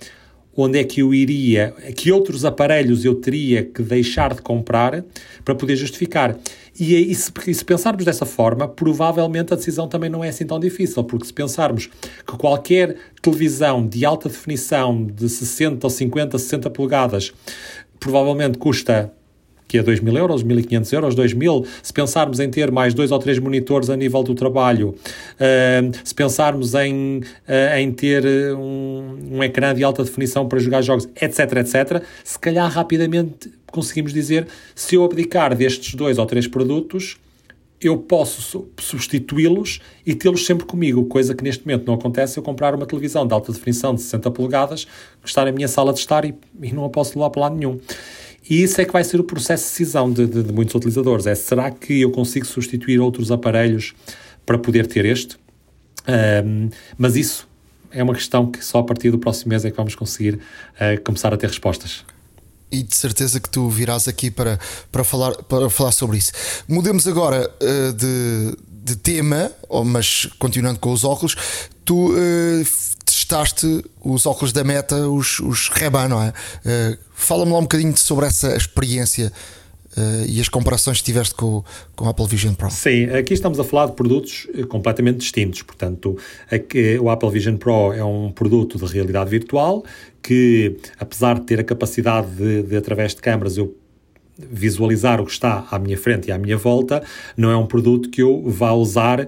[0.56, 5.04] onde é que eu iria, que outros aparelhos eu teria que deixar de comprar
[5.46, 6.38] para poder justificar.
[6.80, 10.46] E, e, se, e, se, pensarmos dessa forma, provavelmente a decisão também não é assim
[10.46, 11.90] tão difícil, porque se pensarmos
[12.26, 17.34] que qualquer televisão de alta definição de 60 ou 50, 60 polegadas
[18.00, 19.14] provavelmente custa
[19.72, 21.66] que é 2 mil euros, 1.500 euros, 2 mil.
[21.82, 26.14] Se pensarmos em ter mais dois ou três monitores a nível do trabalho, uh, se
[26.14, 31.40] pensarmos em, uh, em ter um, um ecrã de alta definição para jogar jogos, etc,
[31.60, 37.18] etc, se calhar rapidamente conseguimos dizer se eu abdicar destes dois ou três produtos,
[37.80, 42.76] eu posso substituí-los e tê-los sempre comigo, coisa que neste momento não acontece eu comprar
[42.76, 44.86] uma televisão de alta definição de 60 polegadas
[45.24, 47.56] que está na minha sala de estar e, e não a posso levar para lado
[47.56, 47.80] nenhum.
[48.50, 51.26] E isso é que vai ser o processo de decisão de, de, de muitos utilizadores.
[51.28, 53.94] É, será que eu consigo substituir outros aparelhos
[54.46, 55.38] para poder ter este?
[56.46, 57.48] Um, mas isso
[57.92, 61.02] é uma questão que só a partir do próximo mês é que vamos conseguir uh,
[61.04, 62.04] começar a ter respostas
[62.72, 64.58] e de certeza que tu virás aqui para,
[64.92, 66.32] para, falar, para falar sobre isso.
[66.68, 69.52] Mudemos agora uh, de, de tema,
[69.86, 71.36] mas continuando com os óculos,
[71.84, 72.66] tu uh,
[73.06, 76.30] testaste os óculos da Meta, os, os Reban, não é?
[76.30, 79.32] Uh, Fala-me lá um bocadinho sobre essa experiência
[79.96, 81.64] uh, e as comparações que tiveste com,
[81.96, 82.72] com o Apple Vision Pro.
[82.72, 85.62] Sim, aqui estamos a falar de produtos eh, completamente distintos.
[85.62, 86.18] Portanto,
[86.50, 89.84] aqui, o Apple Vision Pro é um produto de realidade virtual
[90.22, 93.76] que, apesar de ter a capacidade de, de através de câmaras, eu
[94.38, 97.04] visualizar o que está à minha frente e à minha volta,
[97.38, 99.28] não é um produto que eu vá usar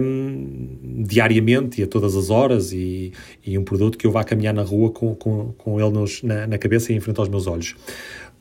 [0.00, 3.12] um, diariamente e a todas as horas e,
[3.44, 6.46] e, um produto que eu vá caminhar na rua com, com, com ele nos, na,
[6.46, 7.74] na, cabeça e em frente aos meus olhos.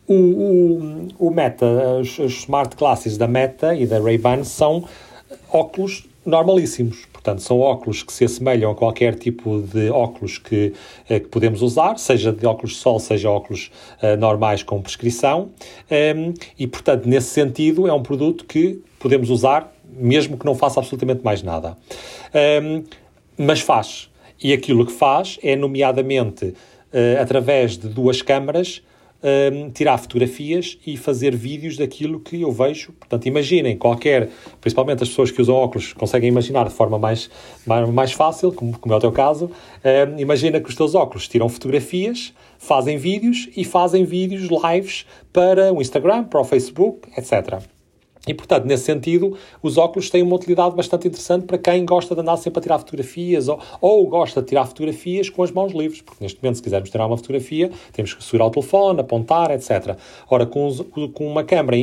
[0.07, 1.65] O, o, o Meta,
[1.99, 4.87] os, os smart glasses da Meta e da Ray-Ban são
[5.51, 7.07] óculos normalíssimos.
[7.27, 10.71] Portanto, são óculos que se assemelham a qualquer tipo de óculos que,
[11.09, 13.69] eh, que podemos usar, seja de óculos de sol, seja óculos
[14.01, 15.49] uh, normais com prescrição.
[15.91, 20.55] Um, ehm, e, portanto, nesse sentido, é um produto que podemos usar mesmo que não
[20.55, 21.77] faça absolutamente mais nada.
[22.33, 22.83] Um, ehm,
[23.37, 24.09] mas faz.
[24.41, 28.81] E aquilo que faz é, nomeadamente, uh, através de duas câmaras,
[29.23, 32.93] um, tirar fotografias e fazer vídeos daquilo que eu vejo.
[32.93, 34.29] Portanto, imaginem qualquer,
[34.61, 37.29] principalmente as pessoas que usam óculos, conseguem imaginar de forma mais,
[37.65, 39.51] mais, mais fácil, como, como é o teu caso.
[39.83, 45.73] Um, imagina que os teus óculos tiram fotografias, fazem vídeos e fazem vídeos lives para
[45.73, 47.76] o Instagram, para o Facebook, etc.
[48.27, 52.21] E, portanto, nesse sentido, os óculos têm uma utilidade bastante interessante para quem gosta de
[52.21, 56.01] andar sempre a tirar fotografias ou, ou gosta de tirar fotografias com as mãos livres,
[56.01, 59.97] porque neste momento, se quisermos tirar uma fotografia, temos que segurar o telefone, apontar, etc.
[60.29, 60.81] Ora, com, os,
[61.13, 61.77] com uma câmera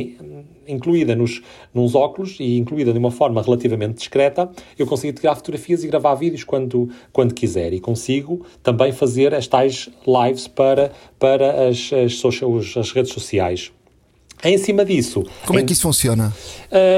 [0.67, 1.41] incluída nos,
[1.73, 6.15] nos óculos e incluída de uma forma relativamente discreta, eu consigo tirar fotografias e gravar
[6.15, 7.73] vídeos quando, quando quiser.
[7.73, 13.71] E consigo também fazer as tais lives para, para as, as, social, as redes sociais.
[14.45, 15.23] Em cima disso.
[15.45, 16.31] Como é que isso funciona?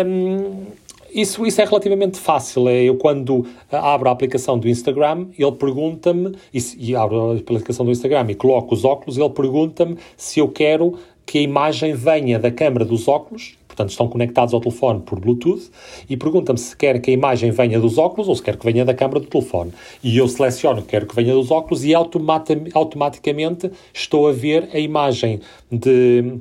[0.05, 0.65] Um,
[1.13, 2.67] isso, isso é relativamente fácil.
[2.67, 7.85] É, eu, quando abro a aplicação do Instagram, ele pergunta-me, e, e abro a aplicação
[7.85, 12.37] do Instagram e coloco os óculos, ele pergunta-me se eu quero que a imagem venha
[12.37, 15.71] da câmara dos óculos, portanto estão conectados ao telefone por Bluetooth,
[16.09, 18.83] e pergunta-me se quer que a imagem venha dos óculos ou se quer que venha
[18.83, 19.71] da câmara do telefone.
[20.03, 24.79] E eu seleciono que quero que venha dos óculos e automaticamente estou a ver a
[24.79, 25.39] imagem
[25.71, 26.39] de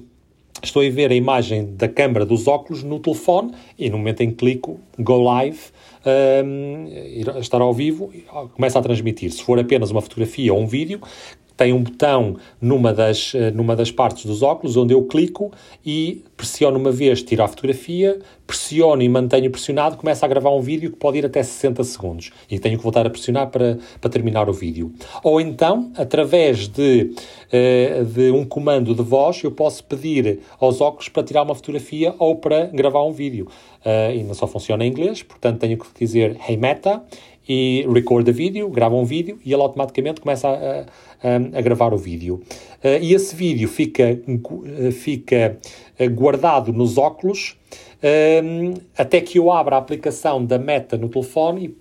[0.66, 4.30] estou a ver a imagem da câmara dos óculos no telefone e no momento em
[4.30, 5.58] que clico Go Live,
[6.44, 6.88] um,
[7.40, 8.12] estar ao vivo,
[8.54, 9.30] começa a transmitir.
[9.32, 11.00] Se for apenas uma fotografia ou um vídeo,
[11.56, 15.50] tem um botão numa das, eh, numa das partes dos óculos onde eu clico
[15.84, 20.60] e pressiono uma vez, tiro a fotografia, pressiono e mantenho pressionado, começa a gravar um
[20.60, 24.10] vídeo que pode ir até 60 segundos e tenho que voltar a pressionar para, para
[24.10, 24.92] terminar o vídeo.
[25.22, 27.12] Ou então, através de,
[27.52, 32.14] uh, de um comando de voz, eu posso pedir aos óculos para tirar uma fotografia
[32.18, 33.48] ou para gravar um vídeo.
[33.80, 37.02] Uh, e não só funciona em inglês, portanto tenho que dizer Hey Meta
[37.48, 40.80] e record a vídeo, grava um vídeo e ele automaticamente começa a,
[41.22, 42.42] a, a gravar o vídeo.
[42.82, 44.18] Uh, e esse vídeo fica,
[44.92, 45.58] fica
[46.12, 47.56] guardado nos óculos
[48.96, 51.76] até que eu abra a aplicação da Meta no telefone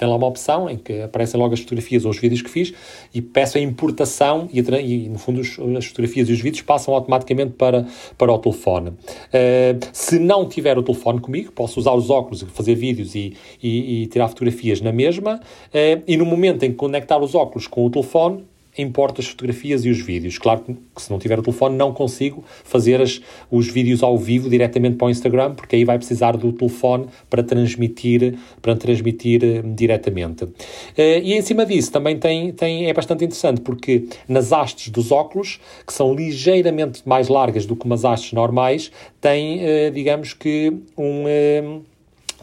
[0.00, 2.72] tem lá uma opção em que aparecem logo as fotografias ou os vídeos que fiz
[3.12, 6.94] e peço a importação e, e no fundo os, as fotografias e os vídeos passam
[6.94, 7.86] automaticamente para,
[8.16, 8.88] para o telefone.
[8.88, 14.04] Uh, se não tiver o telefone comigo, posso usar os óculos, fazer vídeos e, e,
[14.04, 17.84] e tirar fotografias na mesma uh, e no momento em que conectar os óculos com
[17.84, 18.42] o telefone,
[18.80, 20.38] importo as fotografias e os vídeos.
[20.38, 24.48] Claro que se não tiver o telefone não consigo fazer as, os vídeos ao vivo
[24.48, 29.74] diretamente para o Instagram, porque aí vai precisar do telefone para transmitir, para transmitir uh,
[29.74, 30.44] diretamente.
[30.44, 30.52] Uh,
[30.96, 35.60] e em cima disso também tem, tem, é bastante interessante, porque nas hastes dos óculos,
[35.86, 38.90] que são ligeiramente mais largas do que umas hastes normais,
[39.20, 41.80] tem, uh, digamos que, um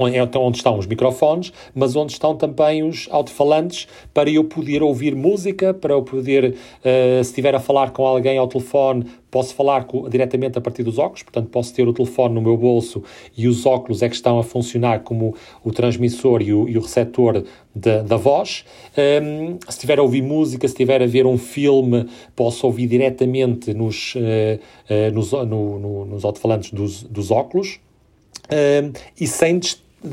[0.05, 5.15] é onde estão os microfones, mas onde estão também os alto-falantes para eu poder ouvir
[5.15, 9.85] música, para eu poder, uh, se estiver a falar com alguém ao telefone, posso falar
[9.85, 13.03] com, diretamente a partir dos óculos, portanto posso ter o telefone no meu bolso
[13.35, 16.81] e os óculos é que estão a funcionar como o transmissor e o, e o
[16.81, 17.43] receptor
[17.75, 18.65] da, da voz.
[18.97, 22.87] Um, ehm, se estiver a ouvir música, se estiver a ver um filme, posso ouvir
[22.87, 27.79] diretamente nos, uh, uh, nos, no, no, nos alto-falantes dos, dos óculos.
[28.51, 29.59] Um, ehm, e sem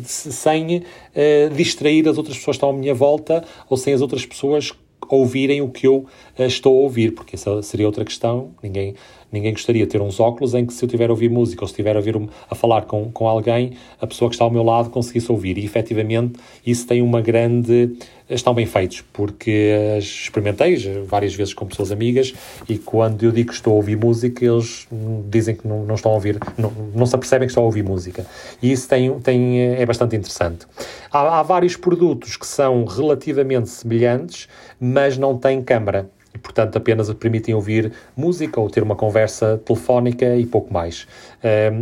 [0.02, 4.24] sem uh, distrair as outras pessoas que estão à minha volta ou sem as outras
[4.24, 4.72] pessoas
[5.08, 6.06] ouvirem o que eu
[6.38, 8.52] uh, estou a ouvir, porque essa seria outra questão.
[8.62, 8.94] Ninguém,
[9.34, 11.68] ninguém gostaria de ter uns óculos em que, se eu estiver a ouvir música ou
[11.68, 12.14] se estiver a, ouvir
[12.48, 15.58] a falar com, com alguém, a pessoa que está ao meu lado conseguisse ouvir.
[15.58, 17.96] E efetivamente isso tem uma grande
[18.30, 22.32] estão bem feitos, porque experimentei várias vezes com pessoas amigas
[22.66, 24.88] e quando eu digo que estou a ouvir música, eles
[25.28, 27.82] dizem que não, não estão a ouvir, não, não se apercebem que estão a ouvir
[27.82, 28.24] música.
[28.62, 30.66] E isso tem, tem, é bastante interessante.
[31.12, 34.48] Há, há vários produtos que são relativamente semelhantes,
[34.80, 40.36] mas não têm câmara e, portanto, apenas permitem ouvir música ou ter uma conversa telefónica
[40.36, 41.06] e pouco mais.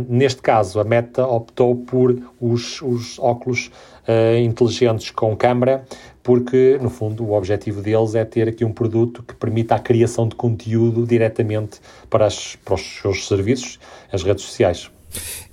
[0.07, 3.71] Neste caso, a Meta optou por os, os óculos
[4.07, 5.85] uh, inteligentes com câmara,
[6.21, 10.27] porque, no fundo, o objetivo deles é ter aqui um produto que permita a criação
[10.27, 13.79] de conteúdo diretamente para, as, para os seus serviços,
[14.11, 14.89] as redes sociais.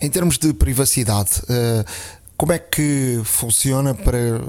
[0.01, 1.85] Em termos de privacidade, uh,
[2.37, 4.41] como é que funciona para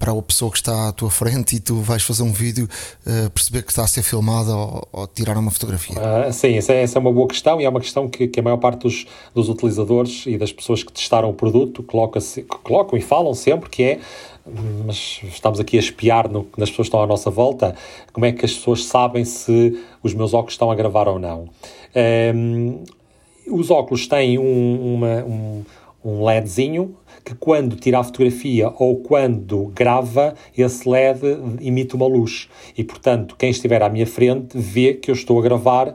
[0.00, 2.66] para a pessoa que está à tua frente e tu vais fazer um vídeo
[3.06, 5.94] uh, perceber que está a ser filmada ou, ou tirar uma fotografia?
[5.94, 8.40] Uh, sim, essa é, essa é, uma boa questão e é uma questão que, que
[8.40, 12.18] a maior parte dos, dos, utilizadores e das pessoas que testaram o produto coloca
[12.64, 14.00] colocam e falam sempre que é
[14.86, 17.76] mas estamos aqui a espiar no, nas pessoas que estão à nossa volta,
[18.12, 21.48] como é que as pessoas sabem se os meus óculos estão a gravar ou não.
[22.34, 22.82] Um,
[23.50, 25.64] os óculos têm um, uma, um,
[26.04, 31.20] um LEDzinho que quando tira a fotografia ou quando grava, esse LED
[31.60, 32.48] emite uma luz.
[32.76, 35.94] E, portanto, quem estiver à minha frente vê que eu estou a gravar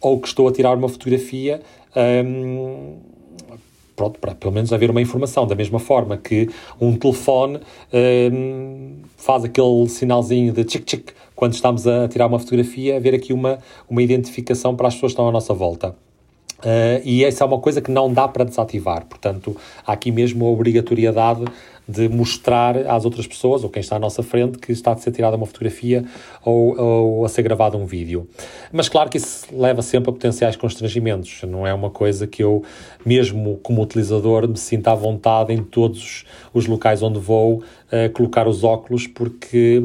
[0.00, 1.60] ou que estou a tirar uma fotografia.
[2.24, 2.96] Hum,
[3.96, 5.46] pronto, para pelo menos haver uma informação.
[5.46, 6.48] Da mesma forma que
[6.80, 7.60] um telefone
[8.32, 13.58] hum, faz aquele sinalzinho de tchic-tchic quando estamos a tirar uma fotografia, haver aqui uma,
[13.88, 16.07] uma identificação para as pessoas que estão à nossa volta.
[16.58, 19.06] Uh, e essa é uma coisa que não dá para desativar.
[19.06, 21.44] Portanto, há aqui mesmo a obrigatoriedade
[21.88, 25.10] de mostrar às outras pessoas, ou quem está à nossa frente, que está a ser
[25.10, 26.04] tirada uma fotografia
[26.44, 28.28] ou, ou, a ser gravado um vídeo.
[28.70, 31.40] Mas claro que isso leva sempre a potenciais constrangimentos.
[31.44, 32.62] Não é uma coisa que eu,
[33.06, 38.46] mesmo como utilizador, me sinta à vontade em todos os locais onde vou uh, colocar
[38.46, 39.82] os óculos, porque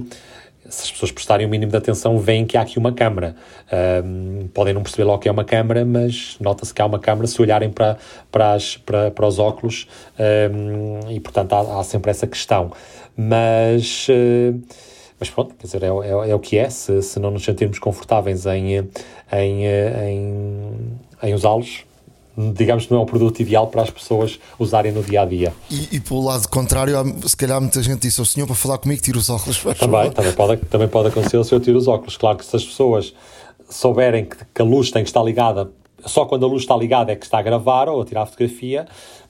[0.74, 3.36] se as pessoas prestarem o mínimo de atenção, veem que há aqui uma câmara.
[4.04, 7.28] Um, podem não perceber logo que é uma câmara, mas nota-se que há uma câmara
[7.28, 7.98] se olharem para,
[8.32, 9.88] para, as, para, para os óculos
[10.20, 12.72] um, e, portanto, há, há, sempre essa questão.
[13.16, 14.60] Mas, uh,
[15.20, 16.70] mas pronto, quer dizer, é, é, é, o que é.
[16.70, 18.78] Se, se não nos sentirmos confortáveis em,
[19.32, 21.86] em, em, em usá-los,
[22.38, 25.54] digamos que não é um produto ideal para as pessoas usarem no dia a dia.
[25.70, 26.96] E, e pelo lado contrário,
[27.28, 29.62] se calhar muita gente disse ao senhor para falar comigo, tira os óculos.
[29.80, 32.18] Também, também, pode, também pode acontecer se eu tiro os óculos.
[32.18, 33.14] Claro que se as pessoas
[33.70, 35.72] souberem que, que a luz tem que estar ligada
[36.06, 38.26] só quando a luz está ligada é que está a gravar ou a tirar a
[38.26, 38.86] fotografia,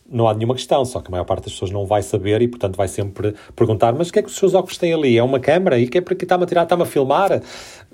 [0.09, 2.47] não há nenhuma questão, só que a maior parte das pessoas não vai saber e,
[2.47, 5.17] portanto, vai sempre perguntar: mas o que é que os seus óculos têm ali?
[5.17, 5.79] É uma câmera?
[5.79, 6.63] E que é para que está-me a tirar?
[6.63, 7.41] Está-me a filmar?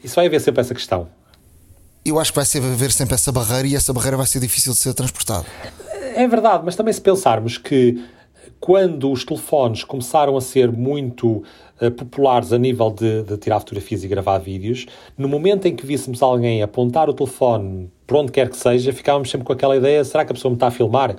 [0.04, 1.08] Isso vai haver sempre essa questão.
[2.10, 4.74] Eu acho que vai ser, haver sempre essa barreira e essa barreira vai ser difícil
[4.74, 5.46] de ser transportada.
[6.16, 8.04] É verdade, mas também se pensarmos que
[8.60, 11.44] quando os telefones começaram a ser muito
[11.82, 14.86] uh, populares a nível de, de, tirar fotografias e gravar vídeos,
[15.18, 19.30] no momento em que víssemos alguém apontar o telefone para onde quer que seja, ficávamos
[19.30, 21.16] sempre com aquela ideia: será que a pessoa me está a filmar?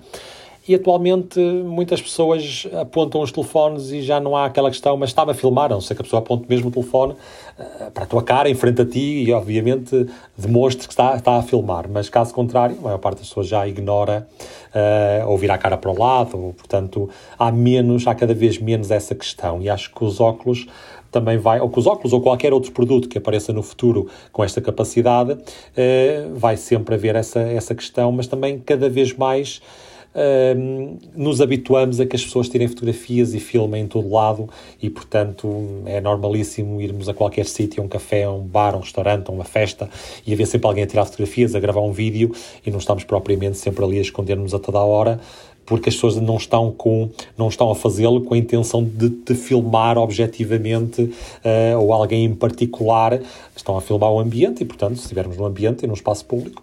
[0.68, 5.30] E atualmente muitas pessoas apontam os telefones e já não há aquela questão, mas está-me
[5.30, 8.06] a filmar, a não ser que a pessoa aponte mesmo o telefone uh, para a
[8.06, 10.06] tua cara, em frente a ti e obviamente
[10.36, 11.88] demonstre que está, está a filmar.
[11.88, 14.28] Mas caso contrário, a maior parte das pessoas já ignora
[14.74, 17.08] uh, ou vira a cara para o lado, ou, portanto
[17.38, 19.62] há menos, há cada vez menos essa questão.
[19.62, 20.66] E acho que os óculos
[21.10, 24.44] também vai, ou com os óculos ou qualquer outro produto que apareça no futuro com
[24.44, 29.62] esta capacidade, uh, vai sempre haver essa, essa questão, mas também cada vez mais
[31.14, 34.48] nos habituamos a que as pessoas tirem fotografias e filmem em todo lado
[34.82, 35.48] e, portanto,
[35.86, 39.88] é normalíssimo irmos a qualquer sítio, um café, um bar, um restaurante, uma festa
[40.26, 42.32] e haver sempre alguém a tirar fotografias, a gravar um vídeo
[42.66, 45.20] e não estamos propriamente sempre ali a esconder-nos a toda a hora
[45.70, 47.08] porque as pessoas não estão com
[47.38, 52.34] não estão a fazê-lo com a intenção de, de filmar objetivamente uh, ou alguém em
[52.34, 53.20] particular.
[53.54, 56.60] Estão a filmar o ambiente e portanto se estivermos no ambiente e num espaço público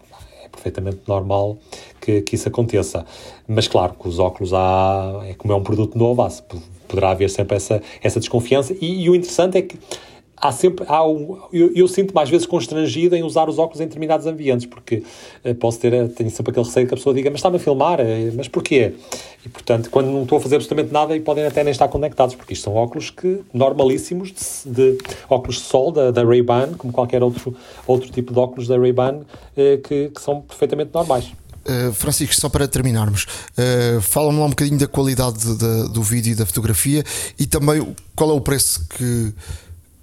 [0.58, 1.58] perfeitamente normal
[2.02, 3.06] que, que isso aconteça.
[3.48, 6.30] Mas claro, que os óculos há, é como é um produto novo, há,
[6.88, 8.76] poderá haver sempre essa, essa desconfiança.
[8.82, 9.78] E, e o interessante é que
[10.40, 13.86] há sempre há um, eu, eu sinto mais vezes constrangido em usar os óculos em
[13.86, 15.04] determinados ambientes porque
[15.44, 17.60] uh, posso ter eh, tenho sempre aquele receio que a pessoa diga mas está-me a
[17.60, 18.04] filmar uh,
[18.36, 18.94] mas porquê?
[19.44, 22.36] E portanto quando não estou a fazer absolutamente nada e podem até nem estar conectados
[22.36, 24.32] porque isto são óculos que normalíssimos
[24.64, 27.56] de, de óculos de sol da, da Ray-Ban como qualquer outro
[27.88, 29.22] outro tipo de óculos da Ray-Ban
[29.56, 31.32] que, que são perfeitamente normais.
[31.94, 33.26] Francisco, só para terminarmos,
[34.02, 37.04] fala-me lá um bocadinho da qualidade de, de, do vídeo e da fotografia
[37.38, 37.86] e também
[38.16, 39.34] qual é o preço que,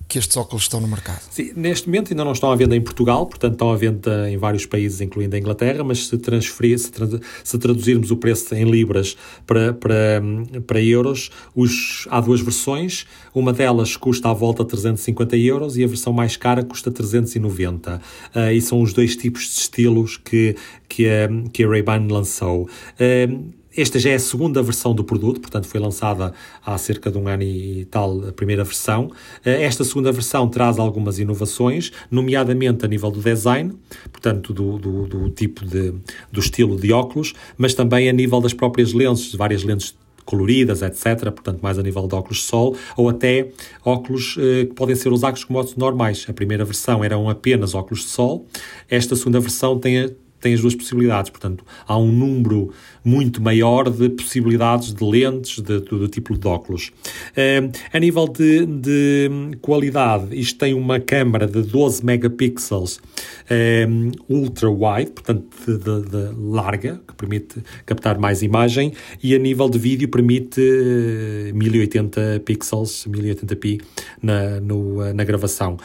[0.09, 1.20] que estes óculos estão no mercado?
[1.30, 4.36] Sim, neste momento ainda não estão à venda em Portugal, portanto estão à venda em
[4.36, 7.07] vários países, incluindo a Inglaterra, mas se transferir, se, tra
[7.42, 10.22] se traduzirmos o preço em libras para, para,
[10.66, 15.84] para euros, os, há duas versões, uma delas custa à volta de 350 euros e
[15.84, 18.00] a versão mais cara custa 390.
[18.34, 20.57] Uh, e são os dois tipos de estilos que,
[20.88, 22.68] que, a, que a Ray-Ban lançou.
[22.98, 26.33] Uh, esta já é a segunda versão do produto, portanto foi lançada
[26.64, 29.11] há cerca de um ano e tal a primeira versão.
[29.45, 33.72] Eh, esta segunda versão traz algumas inovações, nomeadamente a nível do design,
[34.12, 35.95] portanto do, do, do tipo de,
[36.31, 39.95] do estilo de óculos, mas também a nível das próprias lentes, várias lentes
[40.25, 41.31] coloridas, etc.
[41.31, 43.49] Portanto, mais a nível de óculos de sol, ou até
[43.85, 46.25] óculos eh, que podem ser usados como óculos normais.
[46.29, 48.47] A primeira versão eram apenas óculos de sol.
[48.89, 50.14] Esta segunda versão tem,
[50.45, 51.30] tem as duas possibilidades.
[51.30, 52.70] Portanto, há um número
[53.03, 56.92] muito maior de possibilidades de lentes, de todo tipo de óculos.
[57.30, 59.30] Uh, a nível de, de,
[59.62, 66.34] qualidade, isto tem uma câmara de 12 megapixels uh, ultra wide, portanto, de, de, de,
[66.38, 68.92] larga, que permite captar mais imagem,
[69.22, 73.80] e a nível de vídeo permite uh, 1080 pixels, 1080p
[74.22, 75.78] na, no, na gravação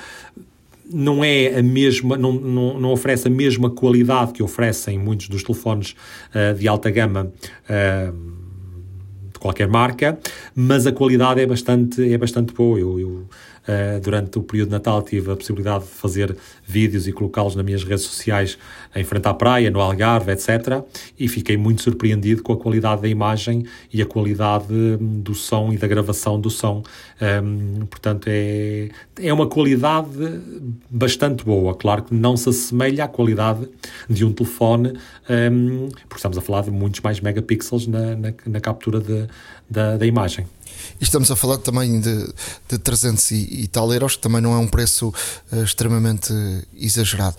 [0.91, 5.43] não é a mesma, não, não, não, oferece a mesma qualidade que oferecem muitos dos
[5.43, 5.95] telefones
[6.33, 7.31] uh, de alta gama
[7.65, 8.13] uh,
[9.31, 10.17] de qualquer marca,
[10.55, 12.79] mas a qualidade é bastante, é bastante boa.
[12.79, 13.27] Eu, eu
[13.67, 16.35] uh, durante o período de Natal tive a possibilidade de fazer
[16.65, 18.57] vídeos e colocá-los nas minhas redes sociais
[18.95, 20.83] em frente à praia, no Algarve, etc.
[21.19, 25.71] E fiquei muito surpreendido com a qualidade da imagem e a qualidade hum, do som
[25.71, 26.83] e da gravação do som.
[27.21, 28.89] Um, portanto, é,
[29.19, 30.09] é uma qualidade
[30.89, 31.75] bastante boa.
[31.75, 33.67] Claro que não se assemelha à qualidade
[34.09, 34.93] de um telefone,
[35.29, 39.27] um, porque estamos a falar de muitos mais megapixels na, na, na captura de,
[39.69, 40.45] da, da imagem.
[40.99, 42.33] E estamos a falar também de,
[42.67, 45.13] de 300 e, e, tal euros, que também não é um preço
[45.51, 46.33] uh, extremamente
[46.75, 47.35] exagerado.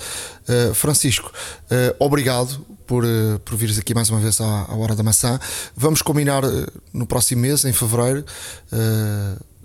[0.49, 3.05] Uh, Francisco, uh, obrigado por,
[3.45, 5.39] por vires aqui mais uma vez à, à Hora da Maçã.
[5.77, 6.43] Vamos combinar
[6.93, 8.25] no próximo mês, em fevereiro,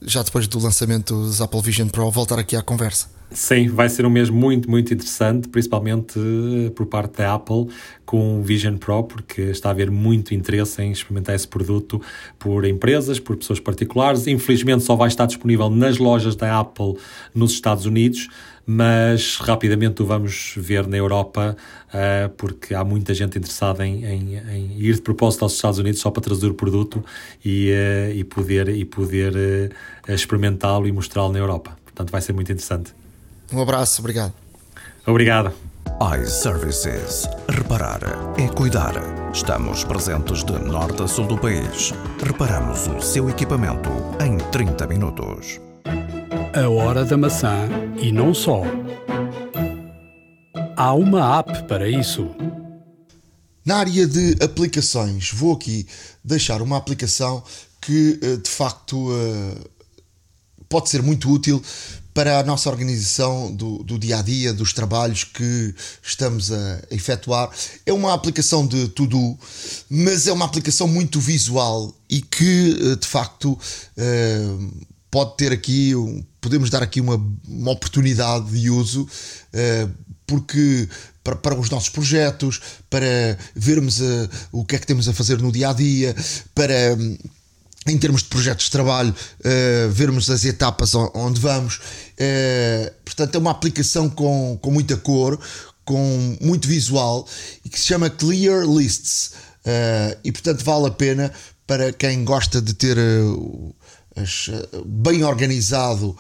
[0.08, 3.16] já depois do lançamento dos Apple Vision Pro, voltar aqui à conversa.
[3.32, 7.68] Sim, vai ser um mês muito, muito interessante, principalmente eh, por parte da Apple
[8.06, 12.00] com o Vision Pro, porque está a haver muito interesse em experimentar esse produto
[12.38, 14.28] por empresas, por pessoas particulares.
[14.28, 16.96] Infelizmente só vai estar disponível nas lojas da Apple
[17.34, 18.30] nos Estados Unidos,
[18.66, 21.56] mas rapidamente o vamos ver na Europa,
[21.90, 26.02] uh, porque há muita gente interessada em, em, em, ir de propósito aos Estados Unidos
[26.02, 27.04] só para trazer o produto
[27.44, 29.34] e, uh, e poder, e poder
[30.08, 31.78] uh, experimentá-lo e mostrá-lo na Europa.
[31.84, 32.94] Portanto, vai ser muito interessante.
[33.52, 34.34] Um abraço, obrigado.
[35.06, 35.54] Obrigado.
[36.20, 37.28] iServices.
[37.48, 38.00] Reparar
[38.38, 38.96] é cuidar.
[39.32, 41.94] Estamos presentes de norte a sul do país.
[42.24, 43.90] Reparamos o seu equipamento
[44.20, 45.60] em 30 minutos.
[46.56, 47.68] A hora da maçã
[48.02, 48.62] e não só.
[50.78, 52.30] Há uma app para isso.
[53.66, 55.86] Na área de aplicações, vou aqui
[56.24, 57.44] deixar uma aplicação
[57.82, 59.68] que eh, de facto eh,
[60.70, 61.62] pode ser muito útil
[62.14, 67.50] para a nossa organização do, do dia a dia, dos trabalhos que estamos a efetuar.
[67.86, 69.38] É uma aplicação de to-do,
[69.90, 73.60] mas é uma aplicação muito visual e que eh, de facto
[75.16, 75.94] pode ter aqui,
[76.46, 77.16] podemos dar aqui uma,
[77.48, 79.08] uma oportunidade de uso,
[80.28, 80.88] porque
[81.24, 84.00] para, para os nossos projetos, para vermos
[84.52, 86.16] o que é que temos a fazer no dia a dia,
[86.54, 86.96] para
[87.88, 91.80] em termos de projetos de trabalho, uh, vermos as etapas onde vamos.
[93.04, 95.40] Portanto, é uma aplicação com, com muita cor,
[95.84, 97.28] com muito visual
[97.64, 99.32] e que se chama Clear Lists.
[100.24, 101.32] E portanto, vale a pena
[101.66, 102.98] para quem gosta de ter
[104.16, 104.50] as,
[104.86, 106.16] bem organizado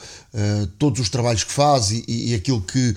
[0.77, 2.93] todos os trabalhos que faz e, e aquilo que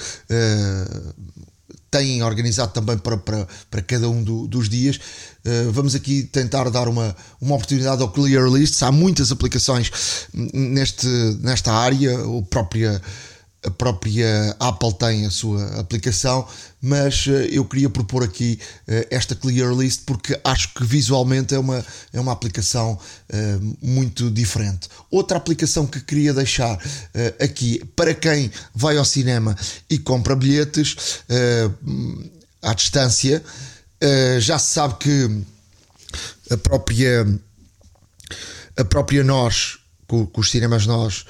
[1.90, 4.96] têm organizado também para, para, para cada um do, dos dias.
[4.96, 8.82] Uh, vamos aqui tentar dar uma, uma oportunidade ao Clear Lists.
[8.82, 9.90] Há muitas aplicações
[10.34, 11.06] neste,
[11.40, 13.00] nesta área, o própria
[13.64, 16.46] a própria Apple tem a sua aplicação,
[16.80, 21.58] mas eh, eu queria propor aqui eh, esta Clear List porque acho que visualmente é
[21.58, 22.98] uma, é uma aplicação
[23.28, 24.88] eh, muito diferente.
[25.10, 26.78] Outra aplicação que queria deixar
[27.40, 29.56] aqui para quem vai ao cinema
[29.90, 31.22] e compra bilhetes
[32.62, 33.42] à distância,
[34.38, 35.42] já se sabe que
[36.50, 37.26] a própria
[38.76, 41.24] a própria nós com, com os cinemas nós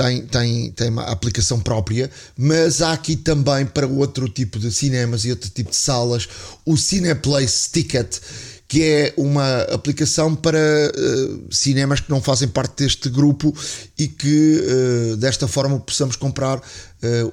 [0.00, 5.26] tem, tem, tem uma aplicação própria, mas há aqui também para outro tipo de cinemas
[5.26, 6.26] e outro tipo de salas
[6.64, 8.18] o Cineplace Ticket,
[8.66, 13.54] que é uma aplicação para uh, cinemas que não fazem parte deste grupo
[13.98, 14.62] e que
[15.12, 16.62] uh, desta forma possamos comprar uh,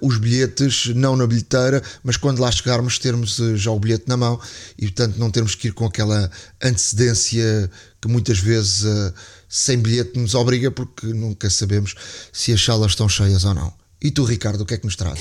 [0.01, 4.37] os bilhetes não na bilheteira, mas quando lá chegarmos termos já o bilhete na mão
[4.77, 6.29] e portanto não termos que ir com aquela
[6.61, 8.83] antecedência que muitas vezes
[9.49, 11.95] sem bilhete nos obriga porque nunca sabemos
[12.31, 13.71] se as salas estão cheias ou não.
[14.01, 15.19] E tu, Ricardo, o que é que nos traz?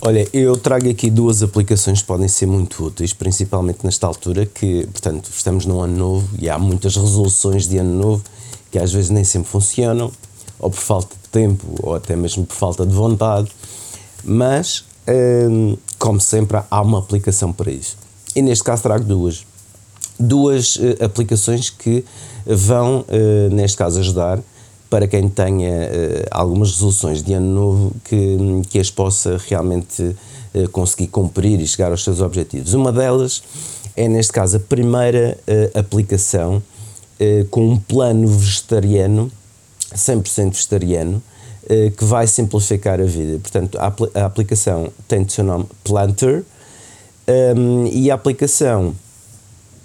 [0.00, 4.86] Olha, eu trago aqui duas aplicações que podem ser muito úteis, principalmente nesta altura que,
[4.86, 8.24] portanto, estamos num ano novo e há muitas resoluções de ano novo
[8.70, 10.12] que às vezes nem sempre funcionam,
[10.58, 13.50] ou por falta de tempo, ou até mesmo por falta de vontade,
[14.22, 14.84] mas,
[15.50, 17.96] hum, como sempre, há uma aplicação para isso.
[18.36, 19.44] E neste caso trago duas.
[20.20, 22.04] Duas uh, aplicações que
[22.48, 24.40] vão, uh, neste caso, ajudar
[24.88, 28.38] para quem tenha uh, algumas resoluções de ano novo que,
[28.70, 32.72] que as possa realmente uh, conseguir cumprir e chegar aos seus objetivos.
[32.72, 33.42] Uma delas
[33.94, 35.36] é, neste caso, a primeira
[35.74, 36.62] aplicação
[37.50, 39.28] com um plano vegetariano,
[39.92, 41.20] 100% vegetariano,
[41.96, 43.40] que vai simplificar a vida.
[43.40, 46.44] Portanto, a, apl a aplicação tem o seu nome Planter
[47.56, 48.94] um, e a aplicação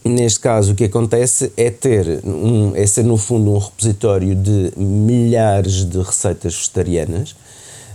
[0.06, 4.74] Neste caso, o que acontece é ter um, é ser no fundo um repositório de
[4.76, 7.34] milhares de receitas vegetarianas,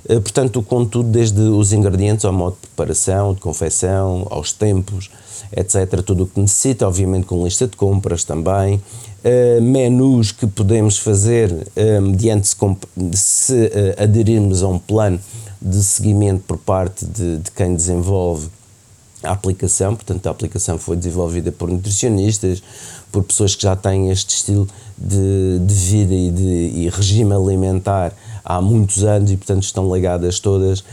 [0.08, 5.10] eh, portanto, com tudo desde os ingredientes ao modo de preparação, de confecção, aos tempos,
[5.54, 6.02] etc.
[6.02, 11.52] Tudo o que necessita, obviamente com lista de compras também, uh, menus que podemos fazer
[11.52, 12.56] uh, mediante se,
[13.12, 15.20] se uh, aderirmos a um plano
[15.60, 18.48] de seguimento por parte de, de quem desenvolve
[19.22, 22.62] a aplicação, portanto a aplicação foi desenvolvida por nutricionistas,
[23.10, 26.42] por pessoas que já têm este estilo de, de vida e, de,
[26.82, 28.12] e regime alimentar
[28.44, 30.84] há muitos anos e portanto estão ligadas todas uh,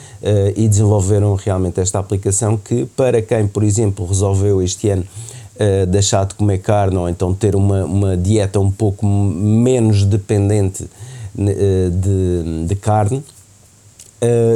[0.55, 6.25] e desenvolveram realmente esta aplicação que para quem, por exemplo, resolveu este ano uh, deixar
[6.25, 12.65] de comer carne ou então ter uma, uma dieta um pouco menos dependente uh, de,
[12.67, 13.23] de carne,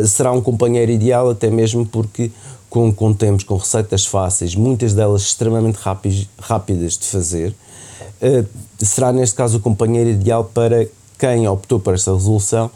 [0.07, 2.31] será um companheiro ideal até mesmo porque
[2.69, 7.55] com, contemos com receitas fáceis, muitas delas extremamente rápidas, rápidas de fazer,
[8.21, 8.45] uh,
[8.77, 12.71] será neste caso o companheiro ideal para quem optou por esta resolução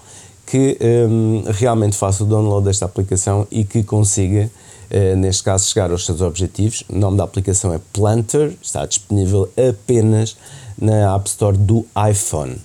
[0.45, 4.51] que um, ehm, realmente faça o download desta aplicação e que consiga,
[4.91, 6.83] uh, neste caso, chegar aos seus objetivos.
[6.89, 10.35] O nome da aplicação é Planter, está disponível apenas
[10.77, 12.57] na App Store do iPhone.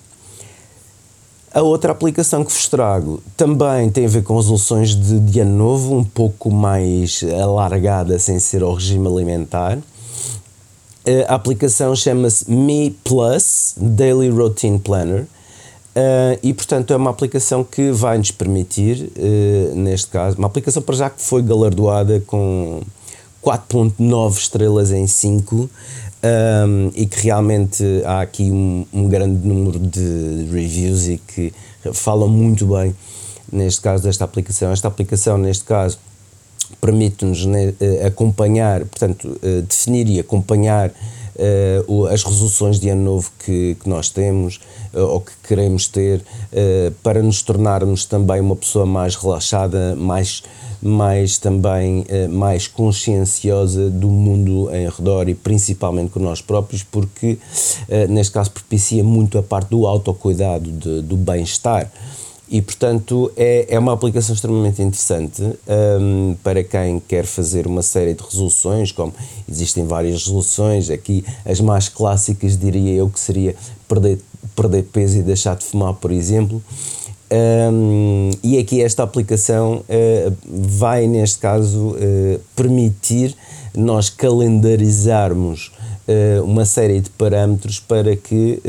[1.53, 5.57] A outra aplicação que vos trago também tem a ver com resoluções de, de ano
[5.57, 9.79] novo, um pouco mais alargada, sem ser ao regime alimentar.
[11.27, 15.25] A aplicação chama-se Me Plus Daily Routine Planner.
[15.95, 20.83] Uh, e portanto é uma aplicação que vai nos permitir, uh, neste caso, uma aplicação
[20.83, 22.81] para já que foi galardoada com,
[23.43, 25.69] 4.9 estrelas em 5
[26.23, 31.53] um, e que realmente há aqui um, um, grande número de reviews e que
[31.93, 32.95] falam muito bem,
[33.51, 34.71] neste caso, desta aplicação.
[34.71, 35.97] Esta aplicação, neste caso,
[36.81, 40.91] permite-nos né, eh, acompanhar, portanto, eh, definir e acompanhar
[41.87, 44.59] uh, as resoluções de ano novo que, que nós temos
[44.93, 50.43] uh, ou que queremos ter uh, para nos tornarmos também uma pessoa mais relaxada, mais
[50.81, 57.37] mais também mais conscienciosa do mundo em redor e principalmente com nós próprios, porque
[58.07, 61.91] neste caso propicia muito a parte do autocuidado, de, do bem-estar.
[62.51, 65.43] E, portanto, é, é uma aplicação extremamente interessante
[66.01, 69.13] um, para quem quer fazer uma série de resoluções, como
[69.47, 73.55] existem várias resoluções, aqui as mais clássicas diria eu que seria
[73.87, 74.19] perder,
[74.55, 76.61] perder peso e deixar de fumar, por exemplo.
[77.31, 83.35] Um, e aqui esta aplicação uh, vai, neste caso, uh, permitir
[83.75, 85.71] nós calendarizarmos
[86.07, 88.59] uh, uma série de parâmetros para que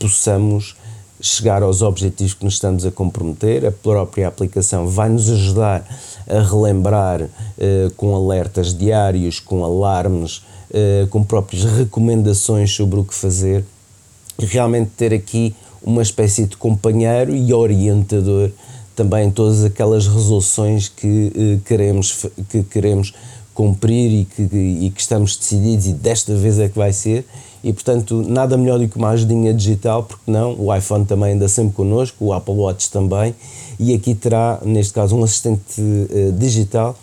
[0.00, 0.74] possamos
[1.20, 3.66] chegar aos objetivos que nos estamos a comprometer.
[3.66, 5.84] A própria aplicação vai nos ajudar
[6.28, 10.42] a relembrar eh, com alertas diários, com alarmes,
[10.72, 13.64] eh, com próprias recomendações sobre o que fazer.
[14.38, 18.50] Realmente ter aqui uma espécie de companheiro e orientador
[18.94, 23.14] também em todas aquelas resoluções que eh, queremos que queremos
[23.54, 27.24] cumprir e que, e que estamos decididos e desta vez é que vai ser
[27.62, 31.48] e portanto nada melhor do que uma ajudinha digital, porque não, o iPhone também anda
[31.48, 33.34] sempre connosco, o Apple Watch também.
[33.78, 36.96] E aqui terá neste caso um assistente uh, digital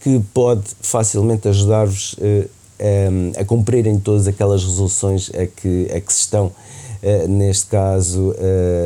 [0.00, 2.48] que pode facilmente ajudar-vos uh,
[2.80, 8.34] um, a cumprirem todas aquelas resoluções a que, a que se estão uh, neste caso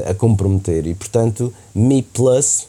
[0.08, 0.86] a comprometer.
[0.86, 2.66] E portanto Mi Plus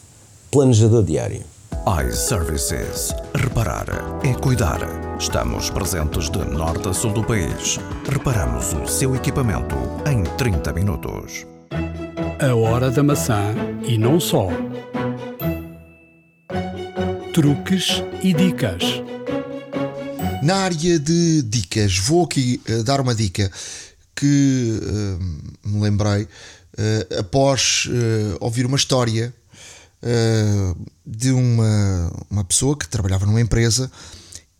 [0.50, 1.57] Planejador Diário
[1.88, 3.14] iServices.
[3.34, 3.86] Reparar
[4.22, 4.78] é cuidar.
[5.18, 7.78] Estamos presentes de norte a sul do país.
[8.06, 9.74] Reparamos o seu equipamento
[10.06, 11.46] em 30 minutos.
[12.40, 14.48] A hora da maçã e não só.
[17.32, 18.82] Truques e dicas.
[20.42, 23.50] Na área de dicas, vou aqui uh, dar uma dica
[24.14, 27.88] que uh, me lembrei uh, após
[28.40, 29.32] ouvir uma história
[30.02, 33.90] uh, de uma, uma pessoa que trabalhava numa empresa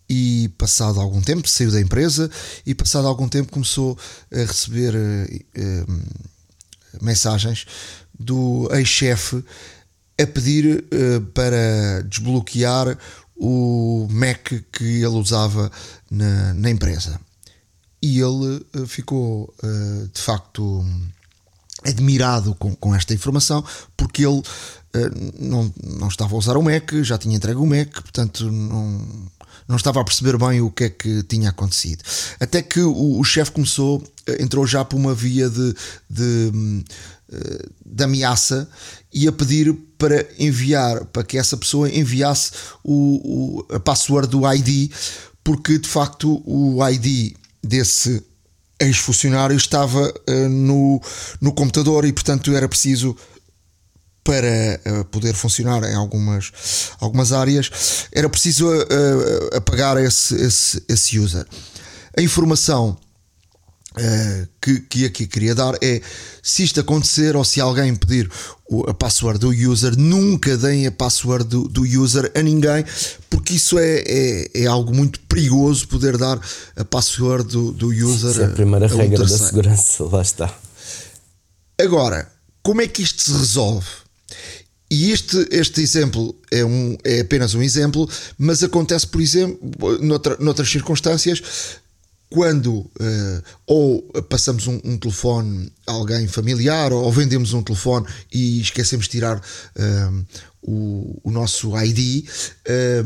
[0.08, 2.30] e passado algum tempo saiu da empresa
[2.64, 3.98] e passado algum tempo começou
[4.32, 6.02] a receber uh, uh,
[7.02, 7.66] mensagens
[8.18, 9.44] do ex-chefe
[10.20, 10.84] a pedir
[11.32, 12.98] para desbloquear
[13.36, 15.70] o Mac que ele usava
[16.10, 17.20] na, na empresa.
[18.02, 19.54] E ele ficou
[20.12, 20.84] de facto
[21.88, 23.64] admirado com, com esta informação
[23.96, 24.42] porque ele
[24.94, 29.06] eh, não, não estava a usar o Mac, já tinha entregue o Mac, portanto não,
[29.68, 32.02] não estava a perceber bem o que é que tinha acontecido.
[32.40, 35.74] Até que o, o chefe começou, eh, entrou já por uma via de,
[36.08, 36.84] de,
[37.30, 38.68] eh, de, ameaça
[39.12, 44.50] e a pedir para enviar, para que essa pessoa enviasse o, o, a password do
[44.50, 44.90] ID,
[45.44, 48.22] porque de facto o ID desse
[48.80, 51.00] ex-funcionário estava uh, no,
[51.40, 53.16] no computador e portanto era preciso
[54.22, 56.52] para uh, poder funcionar em algumas,
[57.00, 57.70] algumas áreas,
[58.12, 61.46] era preciso uh, apagar esse, esse, esse user.
[62.16, 62.98] A informação
[63.98, 66.00] uh, que, que aqui queria dar é
[66.42, 68.30] se isto acontecer ou se alguém pedir
[68.86, 72.84] a password do user, nunca deem a password do, do user a ninguém,
[73.30, 76.40] porque isso é, é, é, algo muito perigoso poder dar
[76.76, 78.30] a password do, do user.
[78.30, 80.54] Isso é a primeira a regra da segurança, lá está.
[81.80, 82.30] Agora,
[82.62, 83.86] como é que isto se resolve?
[84.90, 89.58] E este, este exemplo é, um, é apenas um exemplo, mas acontece, por exemplo,
[90.00, 91.42] noutra, noutras circunstâncias,
[92.30, 98.60] quando uh, ou passamos um, um, telefone a alguém familiar ou vendemos um telefone e
[98.60, 100.26] esquecemos de tirar uh,
[100.62, 102.28] o, o, nosso ID.
[102.64, 103.02] Eh,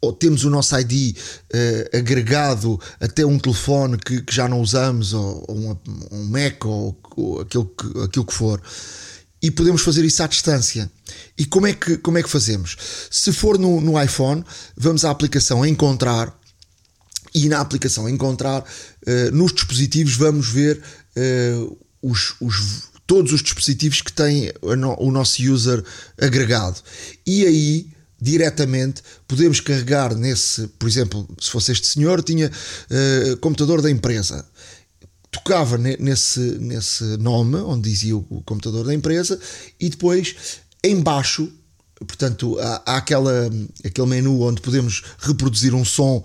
[0.00, 5.14] ou temos o nosso ID uh, agregado até um telefone que, que já não usamos,
[5.14, 5.76] ou, ou um,
[6.12, 8.60] um Mac, ou, ou aquilo, que, aquilo que for
[9.44, 10.90] e podemos fazer isso à distância.
[11.36, 12.78] E como é que, como é que fazemos?
[13.10, 14.42] Se for no, no iPhone,
[14.74, 16.34] vamos à aplicação Encontrar
[17.34, 20.80] e na aplicação Encontrar, uh, nos dispositivos, vamos ver
[21.16, 25.82] uh, os, os, todos os dispositivos que têm o nosso user
[26.20, 26.80] agregado.
[27.26, 27.88] E aí
[28.20, 34.44] diretamente podemos carregar nesse, por exemplo, se fosse este senhor, tinha uh, computador da empresa
[35.34, 39.38] tocava nesse, nesse nome, onde dizia o computador da empresa,
[39.80, 40.36] e depois
[40.84, 41.50] embaixo,
[42.06, 43.50] portanto, há, há aquela,
[43.84, 46.24] aquele menu onde podemos reproduzir um som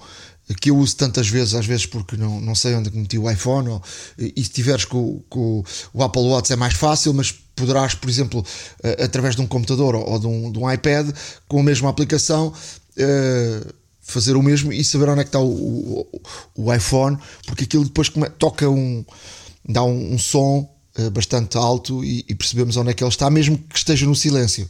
[0.56, 3.70] que eu uso tantas vezes, às vezes porque não, não sei onde meti o iPhone,
[3.70, 3.84] ou,
[4.18, 8.44] e se tiveres com, com o Apple Watch é mais fácil, mas poderás, por exemplo,
[9.04, 11.10] através de um computador ou de um, de um iPad,
[11.48, 12.54] com a mesma aplicação,
[14.02, 16.22] fazer o mesmo e saber onde é que está o, o,
[16.56, 19.06] o iPhone, porque aquilo depois toca um.
[19.68, 20.68] dá um, um som
[21.14, 24.70] bastante alto e, e, percebemos onde é que ele está, mesmo que esteja no silêncio.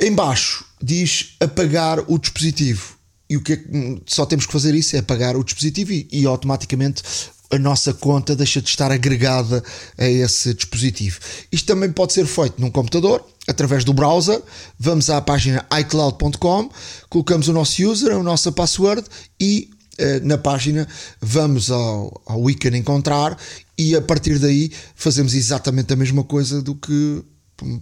[0.00, 2.93] Embaixo diz apagar o dispositivo.
[3.28, 6.08] E o que, é que só temos que fazer isso é apagar o dispositivo e,
[6.12, 7.02] e automaticamente
[7.50, 9.62] a nossa conta deixa de estar agregada
[9.96, 11.20] a esse dispositivo.
[11.52, 14.42] Isto também pode ser feito num computador, através do browser.
[14.78, 16.70] Vamos à página iCloud.com,
[17.08, 19.06] colocamos o nosso user, a nossa password
[19.40, 20.88] e eh, na página
[21.20, 23.38] vamos ao, ao ícone encontrar
[23.78, 27.22] e a partir daí fazemos exatamente a mesma coisa do que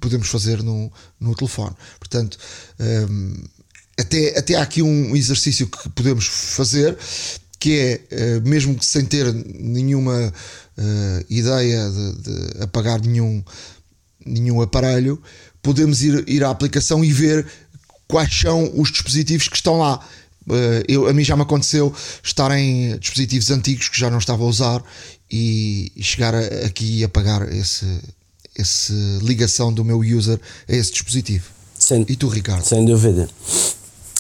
[0.00, 1.74] podemos fazer no, no telefone.
[1.98, 2.36] Portanto,
[2.78, 3.44] um, ehm,
[3.98, 6.96] até, até há aqui um exercício que podemos fazer
[7.62, 10.34] que é, eh, mesmo sem ter nenhuma
[10.76, 13.40] uh, ideia de, de, apagar nenhum,
[14.26, 15.22] nenhum aparelho,
[15.62, 17.46] podemos ir, ir à aplicação e ver
[18.08, 20.04] quais são os dispositivos que estão lá.
[20.44, 24.42] Uh, eu, a mim já me aconteceu estar em dispositivos antigos que já não estava
[24.42, 24.82] a usar
[25.30, 27.86] e, e chegar a, aqui e apagar esse,
[28.58, 31.48] esse ligação do meu user a esse dispositivo.
[31.78, 32.64] Sem, e tu, Ricardo?
[32.64, 33.28] Sem dúvida.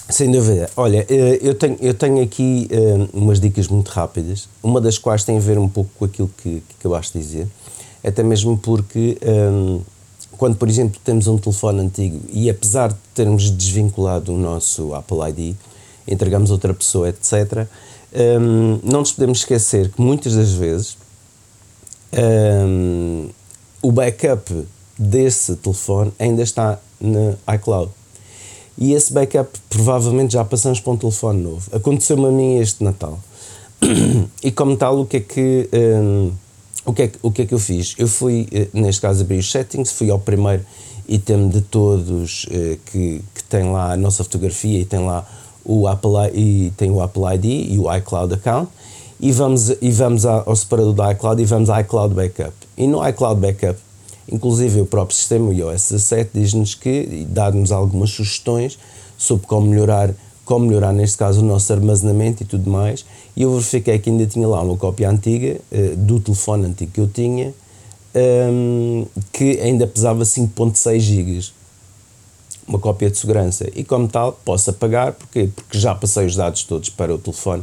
[0.08, 0.68] Sem dúvida.
[0.76, 5.24] Olha, eh, eu tenho, eu tenho aqui uh, umas dicas muito rápidas, uma das quais
[5.24, 7.48] tem a ver um pouco com aquilo que, que acabaste de dizer,
[8.04, 9.80] até mesmo porque ehm,
[10.36, 15.18] quando, por exemplo, temos um telefone antigo e apesar de termos desvinculado o nosso Apple
[15.28, 15.56] ID,
[16.06, 17.66] entregamos outra pessoa, etc.,
[18.82, 20.98] não nos podemos esquecer que muitas das vezes
[23.80, 24.66] o backup
[24.98, 27.90] desse telefone ainda está no iCloud
[28.82, 31.70] e esse backup provavelmente já passamos para um telefone novo.
[31.72, 33.16] Aconteceu-me a mim este Natal.
[34.42, 36.32] e como tal, o que é que, um,
[36.84, 37.94] o que, é, o que é que eu fiz?
[37.96, 40.64] Eu fui, eh, neste caso, abri os settings, fui ao primeiro
[41.08, 45.24] item de todos uh, que, que tem lá a nossa fotografia e tem lá
[45.64, 48.68] o Apple, e tem o Apple ID e o iCloud account
[49.20, 52.52] e vamos, e vamos ao separador do iCloud e vamos ao iCloud Backup.
[52.76, 53.78] E no iCloud Backup
[54.32, 58.78] Inclusive o próprio sistema o iOS 17 diz-nos que, dá-nos algumas sugestões
[59.18, 60.14] sobre como melhorar,
[60.44, 63.04] como melhorar neste caso o nosso armazenamento e tudo mais,
[63.36, 67.00] e eu verifiquei que ainda tinha lá uma cópia antiga uh, do telefone antigo que
[67.00, 67.52] eu tinha,
[68.14, 71.52] ehm, que ainda pesava 5.6 GB
[72.66, 73.68] uma cópia de segurança.
[73.74, 77.62] E como tal posso apagar porque porque já passei os dados todos para o telefone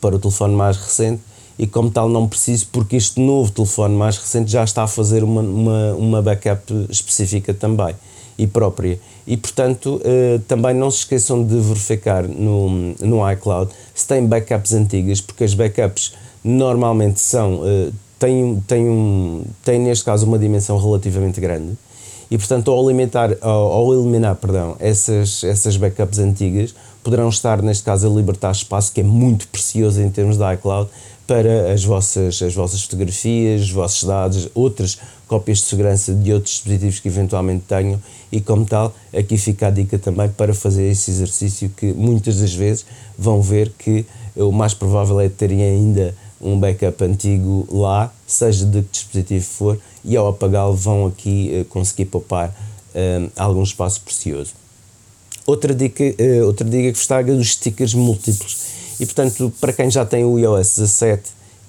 [0.00, 1.22] para o telefone mais recente
[1.60, 5.22] e como tal não preciso porque este novo telefone mais recente já está a fazer
[5.22, 7.94] uma, uma, uma backup específica também
[8.38, 8.98] e própria.
[9.26, 14.72] E portanto, uh, também não se esqueçam de verificar no, no iCloud se tem backups
[14.72, 20.78] antigas, porque as backups normalmente são, uh, têm, têm, um, têm neste caso uma dimensão
[20.78, 21.76] relativamente grande
[22.30, 27.82] e portanto ao, alimentar, ao, ao eliminar perdão, essas, essas backups antigas poderão estar neste
[27.82, 30.88] caso a libertar espaço que é muito precioso em termos de iCloud
[31.30, 36.54] para as vossas, as vossas fotografias, os vossos dados, outras cópias de segurança de outros
[36.54, 38.02] dispositivos que eventualmente tenham
[38.32, 42.52] e como tal, aqui fica a dica também para fazer esse exercício que muitas das
[42.52, 42.84] vezes
[43.16, 44.04] vão ver que
[44.34, 49.78] o mais provável é terem ainda um backup antigo lá, seja de que dispositivo for,
[50.04, 54.50] e ao apagá-lo vão aqui uh, conseguir poupar uh, algum espaço precioso.
[55.46, 59.72] Outra dica, uh, outra dica que vos trago é dos stickers múltiplos e portanto, para
[59.72, 61.22] quem já tem o iOS 17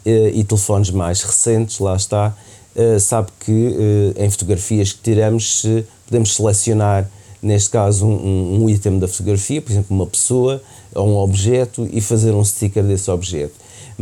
[0.05, 2.36] eh, e telefones mais recentes, lá está,
[2.75, 5.65] eh, sabe que eh, em fotografias que tiramos
[6.05, 7.09] podemos selecionar,
[7.41, 10.61] neste caso, um, um item da fotografia, por exemplo, uma pessoa
[10.93, 13.53] ou um objeto e fazer um sticker desse objeto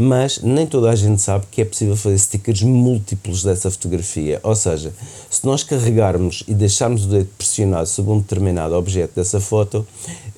[0.01, 4.39] mas nem toda a gente sabe que é possível fazer stickers múltiplos dessa fotografia.
[4.43, 4.93] Ou seja,
[5.29, 9.85] se nós carregarmos e deixarmos o dedo pressionado sobre um determinado objeto dessa foto,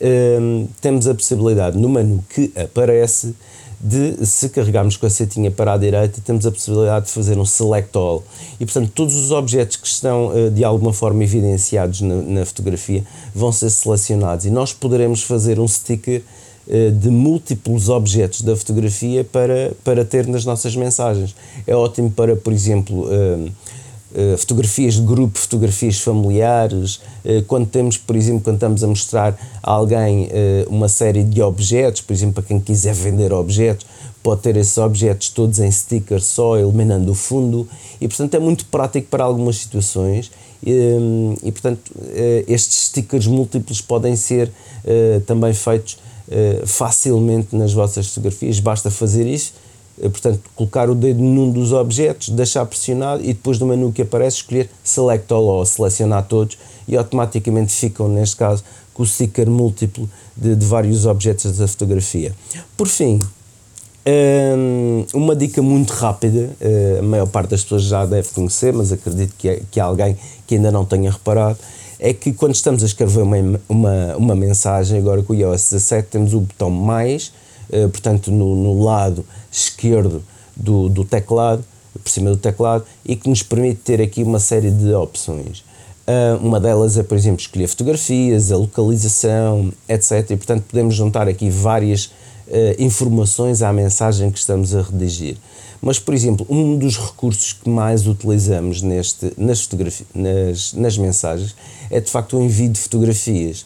[0.01, 3.35] um, temos a possibilidade no menu que aparece
[3.79, 7.45] de, se carregarmos com a setinha para a direita, temos a possibilidade de fazer um
[7.45, 8.23] select all.
[8.59, 13.03] E, portanto, todos os objetos que estão uh, de alguma forma evidenciados na, na fotografia
[13.33, 16.40] vão ser selecionados e nós poderemos fazer um sticker eh,
[17.01, 21.35] de múltiplos objetos da fotografia para, para ter nas nossas mensagens.
[21.67, 23.51] É ótimo para, por exemplo, uh,
[24.11, 27.01] uh, fotografias de grupo, fotografias familiares,
[27.47, 30.29] quando temos, por exemplo, quando estamos a mostrar a alguém
[30.67, 33.85] uma série de objetos, por exemplo, para quem quiser vender objetos,
[34.23, 37.67] pode ter esses objetos todos em sticker só, eliminando o fundo,
[37.99, 40.31] e portanto é muito prático para algumas situações.
[40.65, 40.73] E,
[41.43, 41.91] e portanto,
[42.47, 44.51] estes stickers múltiplos podem ser
[45.27, 45.97] também feitos
[46.31, 48.59] uh, facilmente nas vossas fotografias.
[48.59, 49.53] Basta fazer isso,
[49.97, 54.01] uh, portanto, colocar o dedo num dos objetos, deixar pressionado e depois no menu que
[54.01, 56.57] aparece escolher Select All ou selecionar todos
[56.87, 58.63] e automaticamente ficam, neste caso,
[58.93, 62.33] com o sticker múltiplo de, de vários objetos da fotografia.
[62.75, 63.19] Por fim,
[64.03, 68.91] um, uma dica muito rápida, uh, a maior parte das pessoas já deve conhecer, mas
[68.91, 70.17] acredito que, que alguém
[70.47, 71.59] que ainda não tenha reparado,
[72.03, 73.37] é que quando estamos a escrever uma,
[73.69, 77.31] uma, uma mensagem, agora com o iOS 17 temos o botão mais,
[77.69, 80.23] uh, portanto no, no, lado esquerdo
[80.57, 81.63] do, do teclado,
[82.03, 85.59] por cima do teclado, e que nos permite ter aqui uma série de opções.
[86.07, 90.31] Uh, uma delas é, por exemplo, escolher fotografias, a localização, etc.
[90.31, 92.11] E, portanto, podemos juntar aqui várias
[92.51, 95.37] uh, informações à mensagem que estamos a redigir.
[95.81, 99.67] Mas, por exemplo, um dos recursos que mais utilizamos neste, nas,
[100.13, 101.55] nas, nas mensagens
[101.89, 103.61] é de facto o envio de fotografias.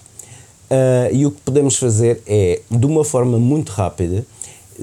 [0.65, 4.25] Uh, e o que podemos fazer é, de uma forma muito rápida,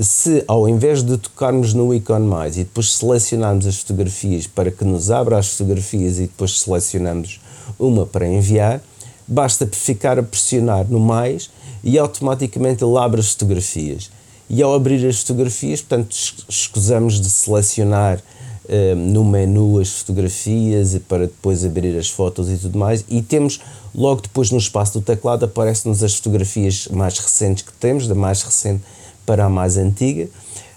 [0.00, 4.84] se ao invés de tocarmos no ícone mais e depois selecionarmos as fotografias para que
[4.84, 7.40] nos abra as fotografias e depois selecionamos
[7.78, 8.80] uma para enviar,
[9.26, 11.50] basta ficar a pressionar no mais
[11.83, 14.11] e automaticamente ele abre as fotografias.
[14.49, 16.14] E ao abrir as fotografias, portanto,
[16.49, 22.78] escusamos de selecionar uh, no menu as fotografias para depois abrir as fotos e tudo
[22.78, 23.05] mais.
[23.09, 23.61] E temos,
[23.95, 28.43] logo depois no espaço do teclado, aparecem-nos as fotografias mais recentes que temos, da mais
[28.43, 28.83] recente
[29.24, 30.28] para a mais antiga.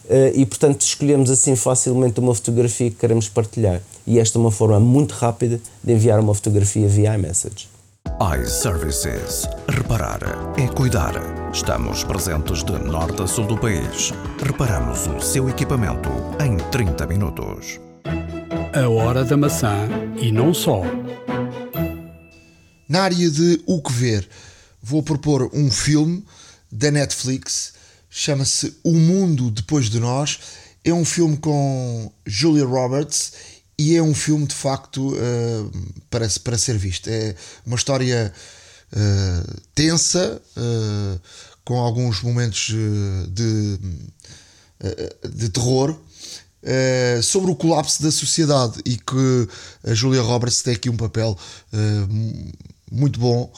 [0.05, 3.81] Uh, e portanto escolhemos assim facilmente uma fotografia que queremos partilhar.
[4.07, 7.74] E esta é uma forma muito rápida de enviar uma fotografia via iMessage
[8.41, 9.45] iServices.
[9.67, 10.19] Reparar
[10.57, 11.13] é cuidar.
[11.53, 14.11] Estamos presentes de norte a sul do país.
[14.41, 17.79] Reparamos o seu equipamento em 30 minutos.
[18.73, 19.87] A hora da maçã
[20.21, 20.81] e não só.
[22.87, 24.27] Na área de o que ver,
[24.81, 26.23] vou propor um filme
[26.71, 27.73] da Netflix,
[28.09, 30.39] chama-se O Mundo Depois de Nós.
[30.83, 35.71] É um filme com Julia Roberts e é um filme de facto uh,
[36.09, 37.09] para, para ser visto.
[37.09, 38.33] É uma história
[38.93, 41.21] uh, tensa, uh,
[41.63, 42.71] com alguns momentos
[43.29, 43.79] de,
[45.33, 45.99] de terror.
[47.23, 49.49] sobre o colapso da sociedade e que
[49.83, 51.35] a Julia Roberts tem aqui um papel
[52.91, 53.51] muito bom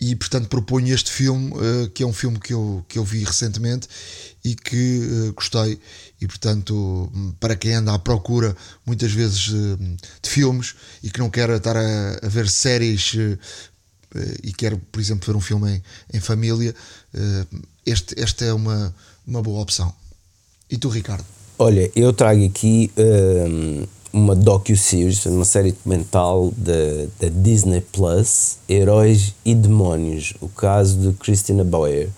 [0.00, 1.52] e portanto proponho este filme
[1.92, 3.88] que é um filme que eu, que eu vi recentemente
[4.42, 5.78] e que gostei
[6.20, 7.10] e portanto
[7.40, 8.56] para quem anda à procura
[8.86, 13.38] muitas vezes eh, de filmes e que não quer estar a, a ver séries eh,
[14.14, 15.82] eh, e quer por exemplo ver um filme em,
[16.16, 16.74] em família
[17.84, 18.94] este, esta é uma,
[19.26, 19.94] uma boa opção
[20.70, 21.24] e tu Ricardo?
[21.58, 29.54] Olha, eu trago aqui um, uma docu-series, uma série documental da Disney Plus, Heróis e
[29.54, 32.10] Demónios, o caso de Christina Boyer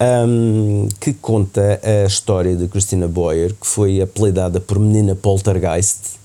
[0.00, 6.16] um, que conta a história de Christina Boyer, que foi apelidada por menina poltergeist,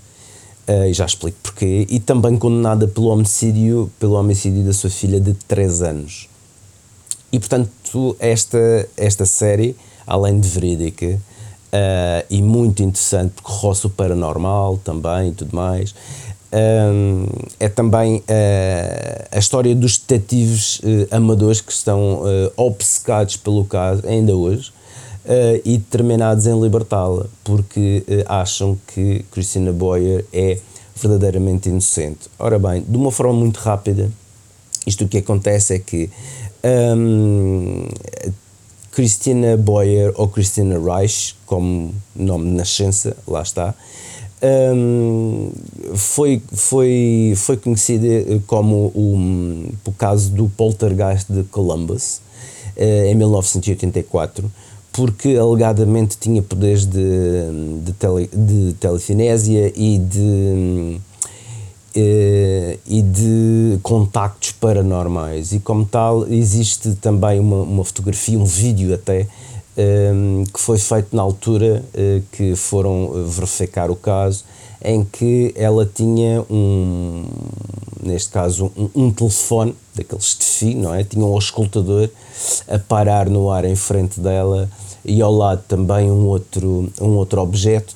[0.68, 5.20] uh, e já explico porquê, e também condenada pelo homicídio, pelo homicídio da sua filha
[5.20, 6.30] de 3 anos.
[7.32, 11.08] E portanto, esta, esta série, além de verídica,
[11.72, 15.96] uh, e muito interessante, porque roça o paranormal também e tudo mais,
[16.54, 17.26] um,
[17.60, 24.06] é também uh, a história dos detetives uh, amadores que estão uh, obcecados pelo caso,
[24.06, 24.72] ainda hoje,
[25.64, 30.58] e determinados em libertá-la, porque acham que Christina Boyer é
[30.96, 32.28] verdadeiramente inocente.
[32.40, 34.10] Ora bem, de uma forma muito rápida,
[34.86, 36.10] isto o que acontece é que
[36.98, 37.88] um,
[38.92, 43.76] Christina Boyer ou Christina Reich, como nome de nascença, lá está,
[44.44, 45.52] um,
[45.96, 52.22] foi, foi, foi conhecida eh, como o, o caso do poltergeist de Columbus,
[52.76, 54.52] uh, em 1984,
[54.92, 61.00] porque alegadamente tinha poderes de, de, tele, de telefinésia e de,
[61.96, 65.52] uh, e de contactos paranormais.
[65.54, 69.28] E como tal, existe também uma, uma fotografia, um vídeo até,
[69.78, 74.44] um, que foi feito na altura uh, que foram verificar o caso,
[74.84, 77.26] em que ela tinha um,
[78.02, 81.04] neste caso, um, um telefone daqueles de fio, não é?
[81.04, 82.10] Tinha um auscultador
[82.68, 84.70] a parar no ar em frente dela
[85.06, 87.96] e ao lado também um outro, um outro objeto.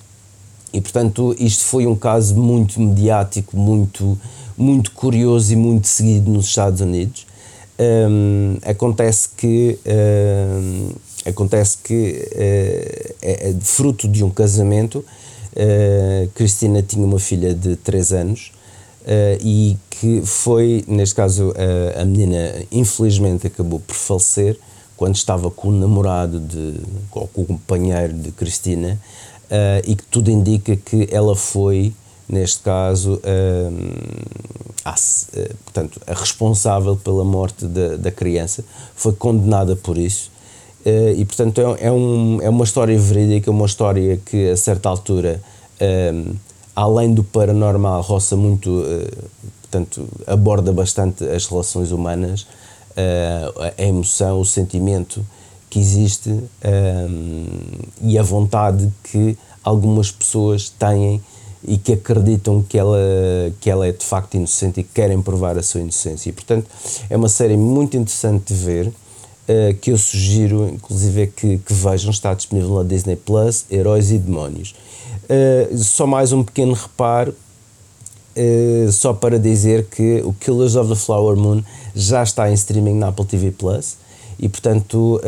[0.71, 4.17] E portanto, isto foi um caso muito mediático, muito,
[4.57, 7.25] muito curioso e muito seguido nos Estados Unidos.
[7.77, 10.89] Um, acontece que um,
[11.25, 15.03] Acontece que uh, é, é fruto de um casamento.
[15.53, 18.51] Uh, Cristina tinha uma filha de 3 anos
[19.01, 21.53] uh, e que foi, neste caso,
[21.99, 24.59] a menina infelizmente acabou por falecer
[24.97, 28.99] quando estava com o namorado de, ou com o companheiro de Cristina,
[29.85, 31.93] e que tudo indica que ela foi,
[32.27, 33.21] neste caso,
[34.83, 34.95] a,
[35.63, 38.65] portanto, a responsável pela morte da, da criança,
[38.97, 40.29] foi condenada por isso.
[40.85, 44.87] Uh, e portanto é, é, um, é uma história verídica, uma história que a certa
[44.87, 45.41] altura,
[46.13, 46.35] um,
[46.75, 49.29] além do paranormal, roça muito, uh,
[49.63, 52.41] portanto, aborda bastante as relações humanas,
[52.91, 55.25] uh, a emoção, o sentimento
[55.71, 57.47] que existe um,
[58.01, 61.19] e a vontade que algumas pessoas têm
[61.67, 62.97] e que acreditam que ela,
[63.59, 66.29] que ela é de facto inocente e que querem provar a sua inocência.
[66.29, 66.67] E, portanto,
[67.09, 68.93] é uma série muito interessante de ver
[69.47, 72.11] uh, que eu sugiro, inclusive, que, que vejam.
[72.11, 74.75] Está disponível na Disney Plus: Heróis e Demónios.
[75.23, 77.33] Uh, só mais um pequeno reparo,
[78.35, 81.63] uh, só para dizer que o Killers of the Flower Moon
[81.95, 83.97] já está em streaming na Apple TV Plus
[84.37, 85.21] e portanto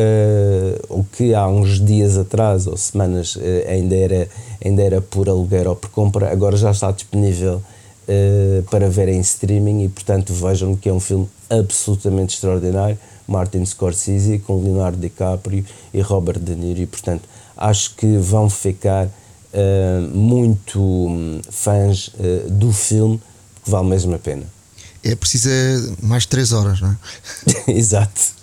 [0.89, 4.27] o que há uns dias atrás ou semanas ainda era
[4.61, 7.61] ainda era por aluguer ou por compra agora já está disponível
[8.69, 12.97] para ver em streaming e portanto vejam que é um filme absolutamente extraordinário
[13.27, 17.23] Martin Scorsese, com Leonardo DiCaprio e Robert De Niro, e portanto
[17.55, 23.21] acho que vão ficar uh, muito um, fãs uh, do filme,
[23.63, 24.43] que vale mesmo a pena.
[25.03, 26.97] É preciso é mais 3 horas, não é?
[27.71, 28.35] Exato.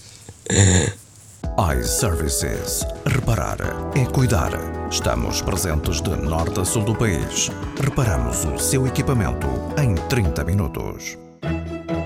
[1.81, 2.87] iServices.
[3.07, 3.59] Reparar
[3.95, 4.53] é cuidar.
[4.91, 7.51] Estamos presentes de norte a sul do país.
[7.83, 11.19] Reparamos o seu equipamento em 30 minutos.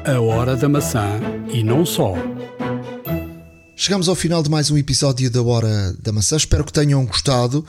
[0.07, 1.20] A hora da maçã
[1.53, 2.14] e não só.
[3.81, 6.37] Chegamos ao final de mais um episódio da Hora da Maçã.
[6.37, 7.64] Espero que tenham gostado.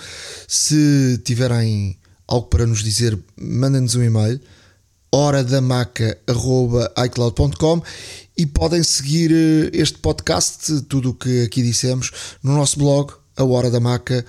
[0.47, 1.95] Se tiverem
[2.27, 4.41] algo para nos dizer, mandem-nos um e-mail
[5.13, 7.81] horadamaca.icloud.com
[8.35, 13.43] e podem seguir eh, este podcast, tudo o que aqui dissemos, no nosso blog, a
[13.43, 14.25] hora da maca.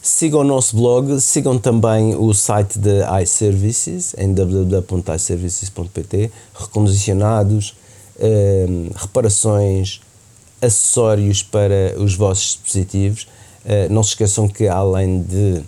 [0.00, 7.81] Sigam o nosso blog, sigam também o site da iServices em www.iservices.pt, recondicionados,
[8.22, 10.00] uh, reparações,
[10.60, 13.26] acessórios para os vossos dispositivos.
[13.64, 15.62] Uh, não se esqueçam que além de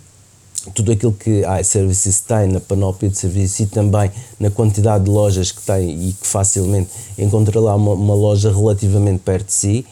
[0.73, 5.09] tudo aquilo que a iServices tem na panóplia de serviços e também na quantidade de
[5.09, 9.85] lojas que tem e que facilmente encontra lá uma, uma loja relativamente perto de si.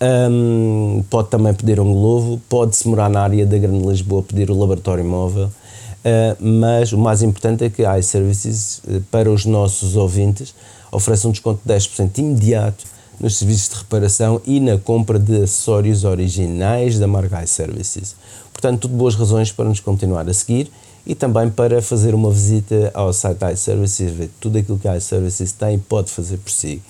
[0.00, 4.58] Um, pode também pedir um Glovo, pode-se morar na área da Grande Lisboa, pedir o
[4.58, 9.96] laboratório móvel, uh, mas o mais importante é que a iServices, uh, para os nossos
[9.96, 10.54] ouvintes,
[10.94, 12.84] oferece um desconto de 10% imediato
[13.20, 18.16] nos serviços de reparação e na compra de acessórios originais da marca iServices.
[18.52, 20.70] Portanto, tudo boas razões para nos continuar a seguir
[21.06, 25.52] e também para fazer uma visita ao site iServices, ver tudo aquilo que a iServices
[25.52, 26.80] tem e pode fazer por si.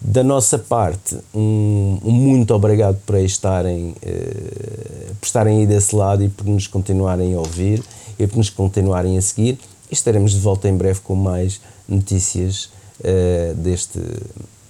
[0.00, 6.22] Da nossa parte, um, um muito obrigado por estarem, eh, por estarem aí desse lado
[6.22, 7.82] e por nos continuarem a ouvir
[8.18, 9.58] e por nos continuarem a seguir.
[9.90, 14.00] E estaremos de volta em breve com mais notícias uh, deste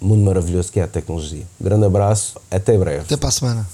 [0.01, 1.45] mundo maravilhoso que é a tecnologia.
[1.61, 3.01] Um grande abraço, até breve.
[3.01, 3.67] Até para a semana.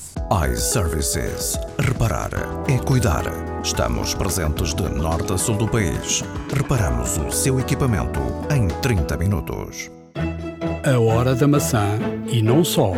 [0.51, 1.59] iServices.
[1.79, 2.31] Reparar
[2.69, 3.25] é cuidar.
[3.63, 6.23] Estamos presentes de norte a sul do país.
[6.53, 8.21] Reparamos o seu equipamento
[8.55, 9.91] em 30 minutos.
[10.85, 12.93] A hora da maçã e não só.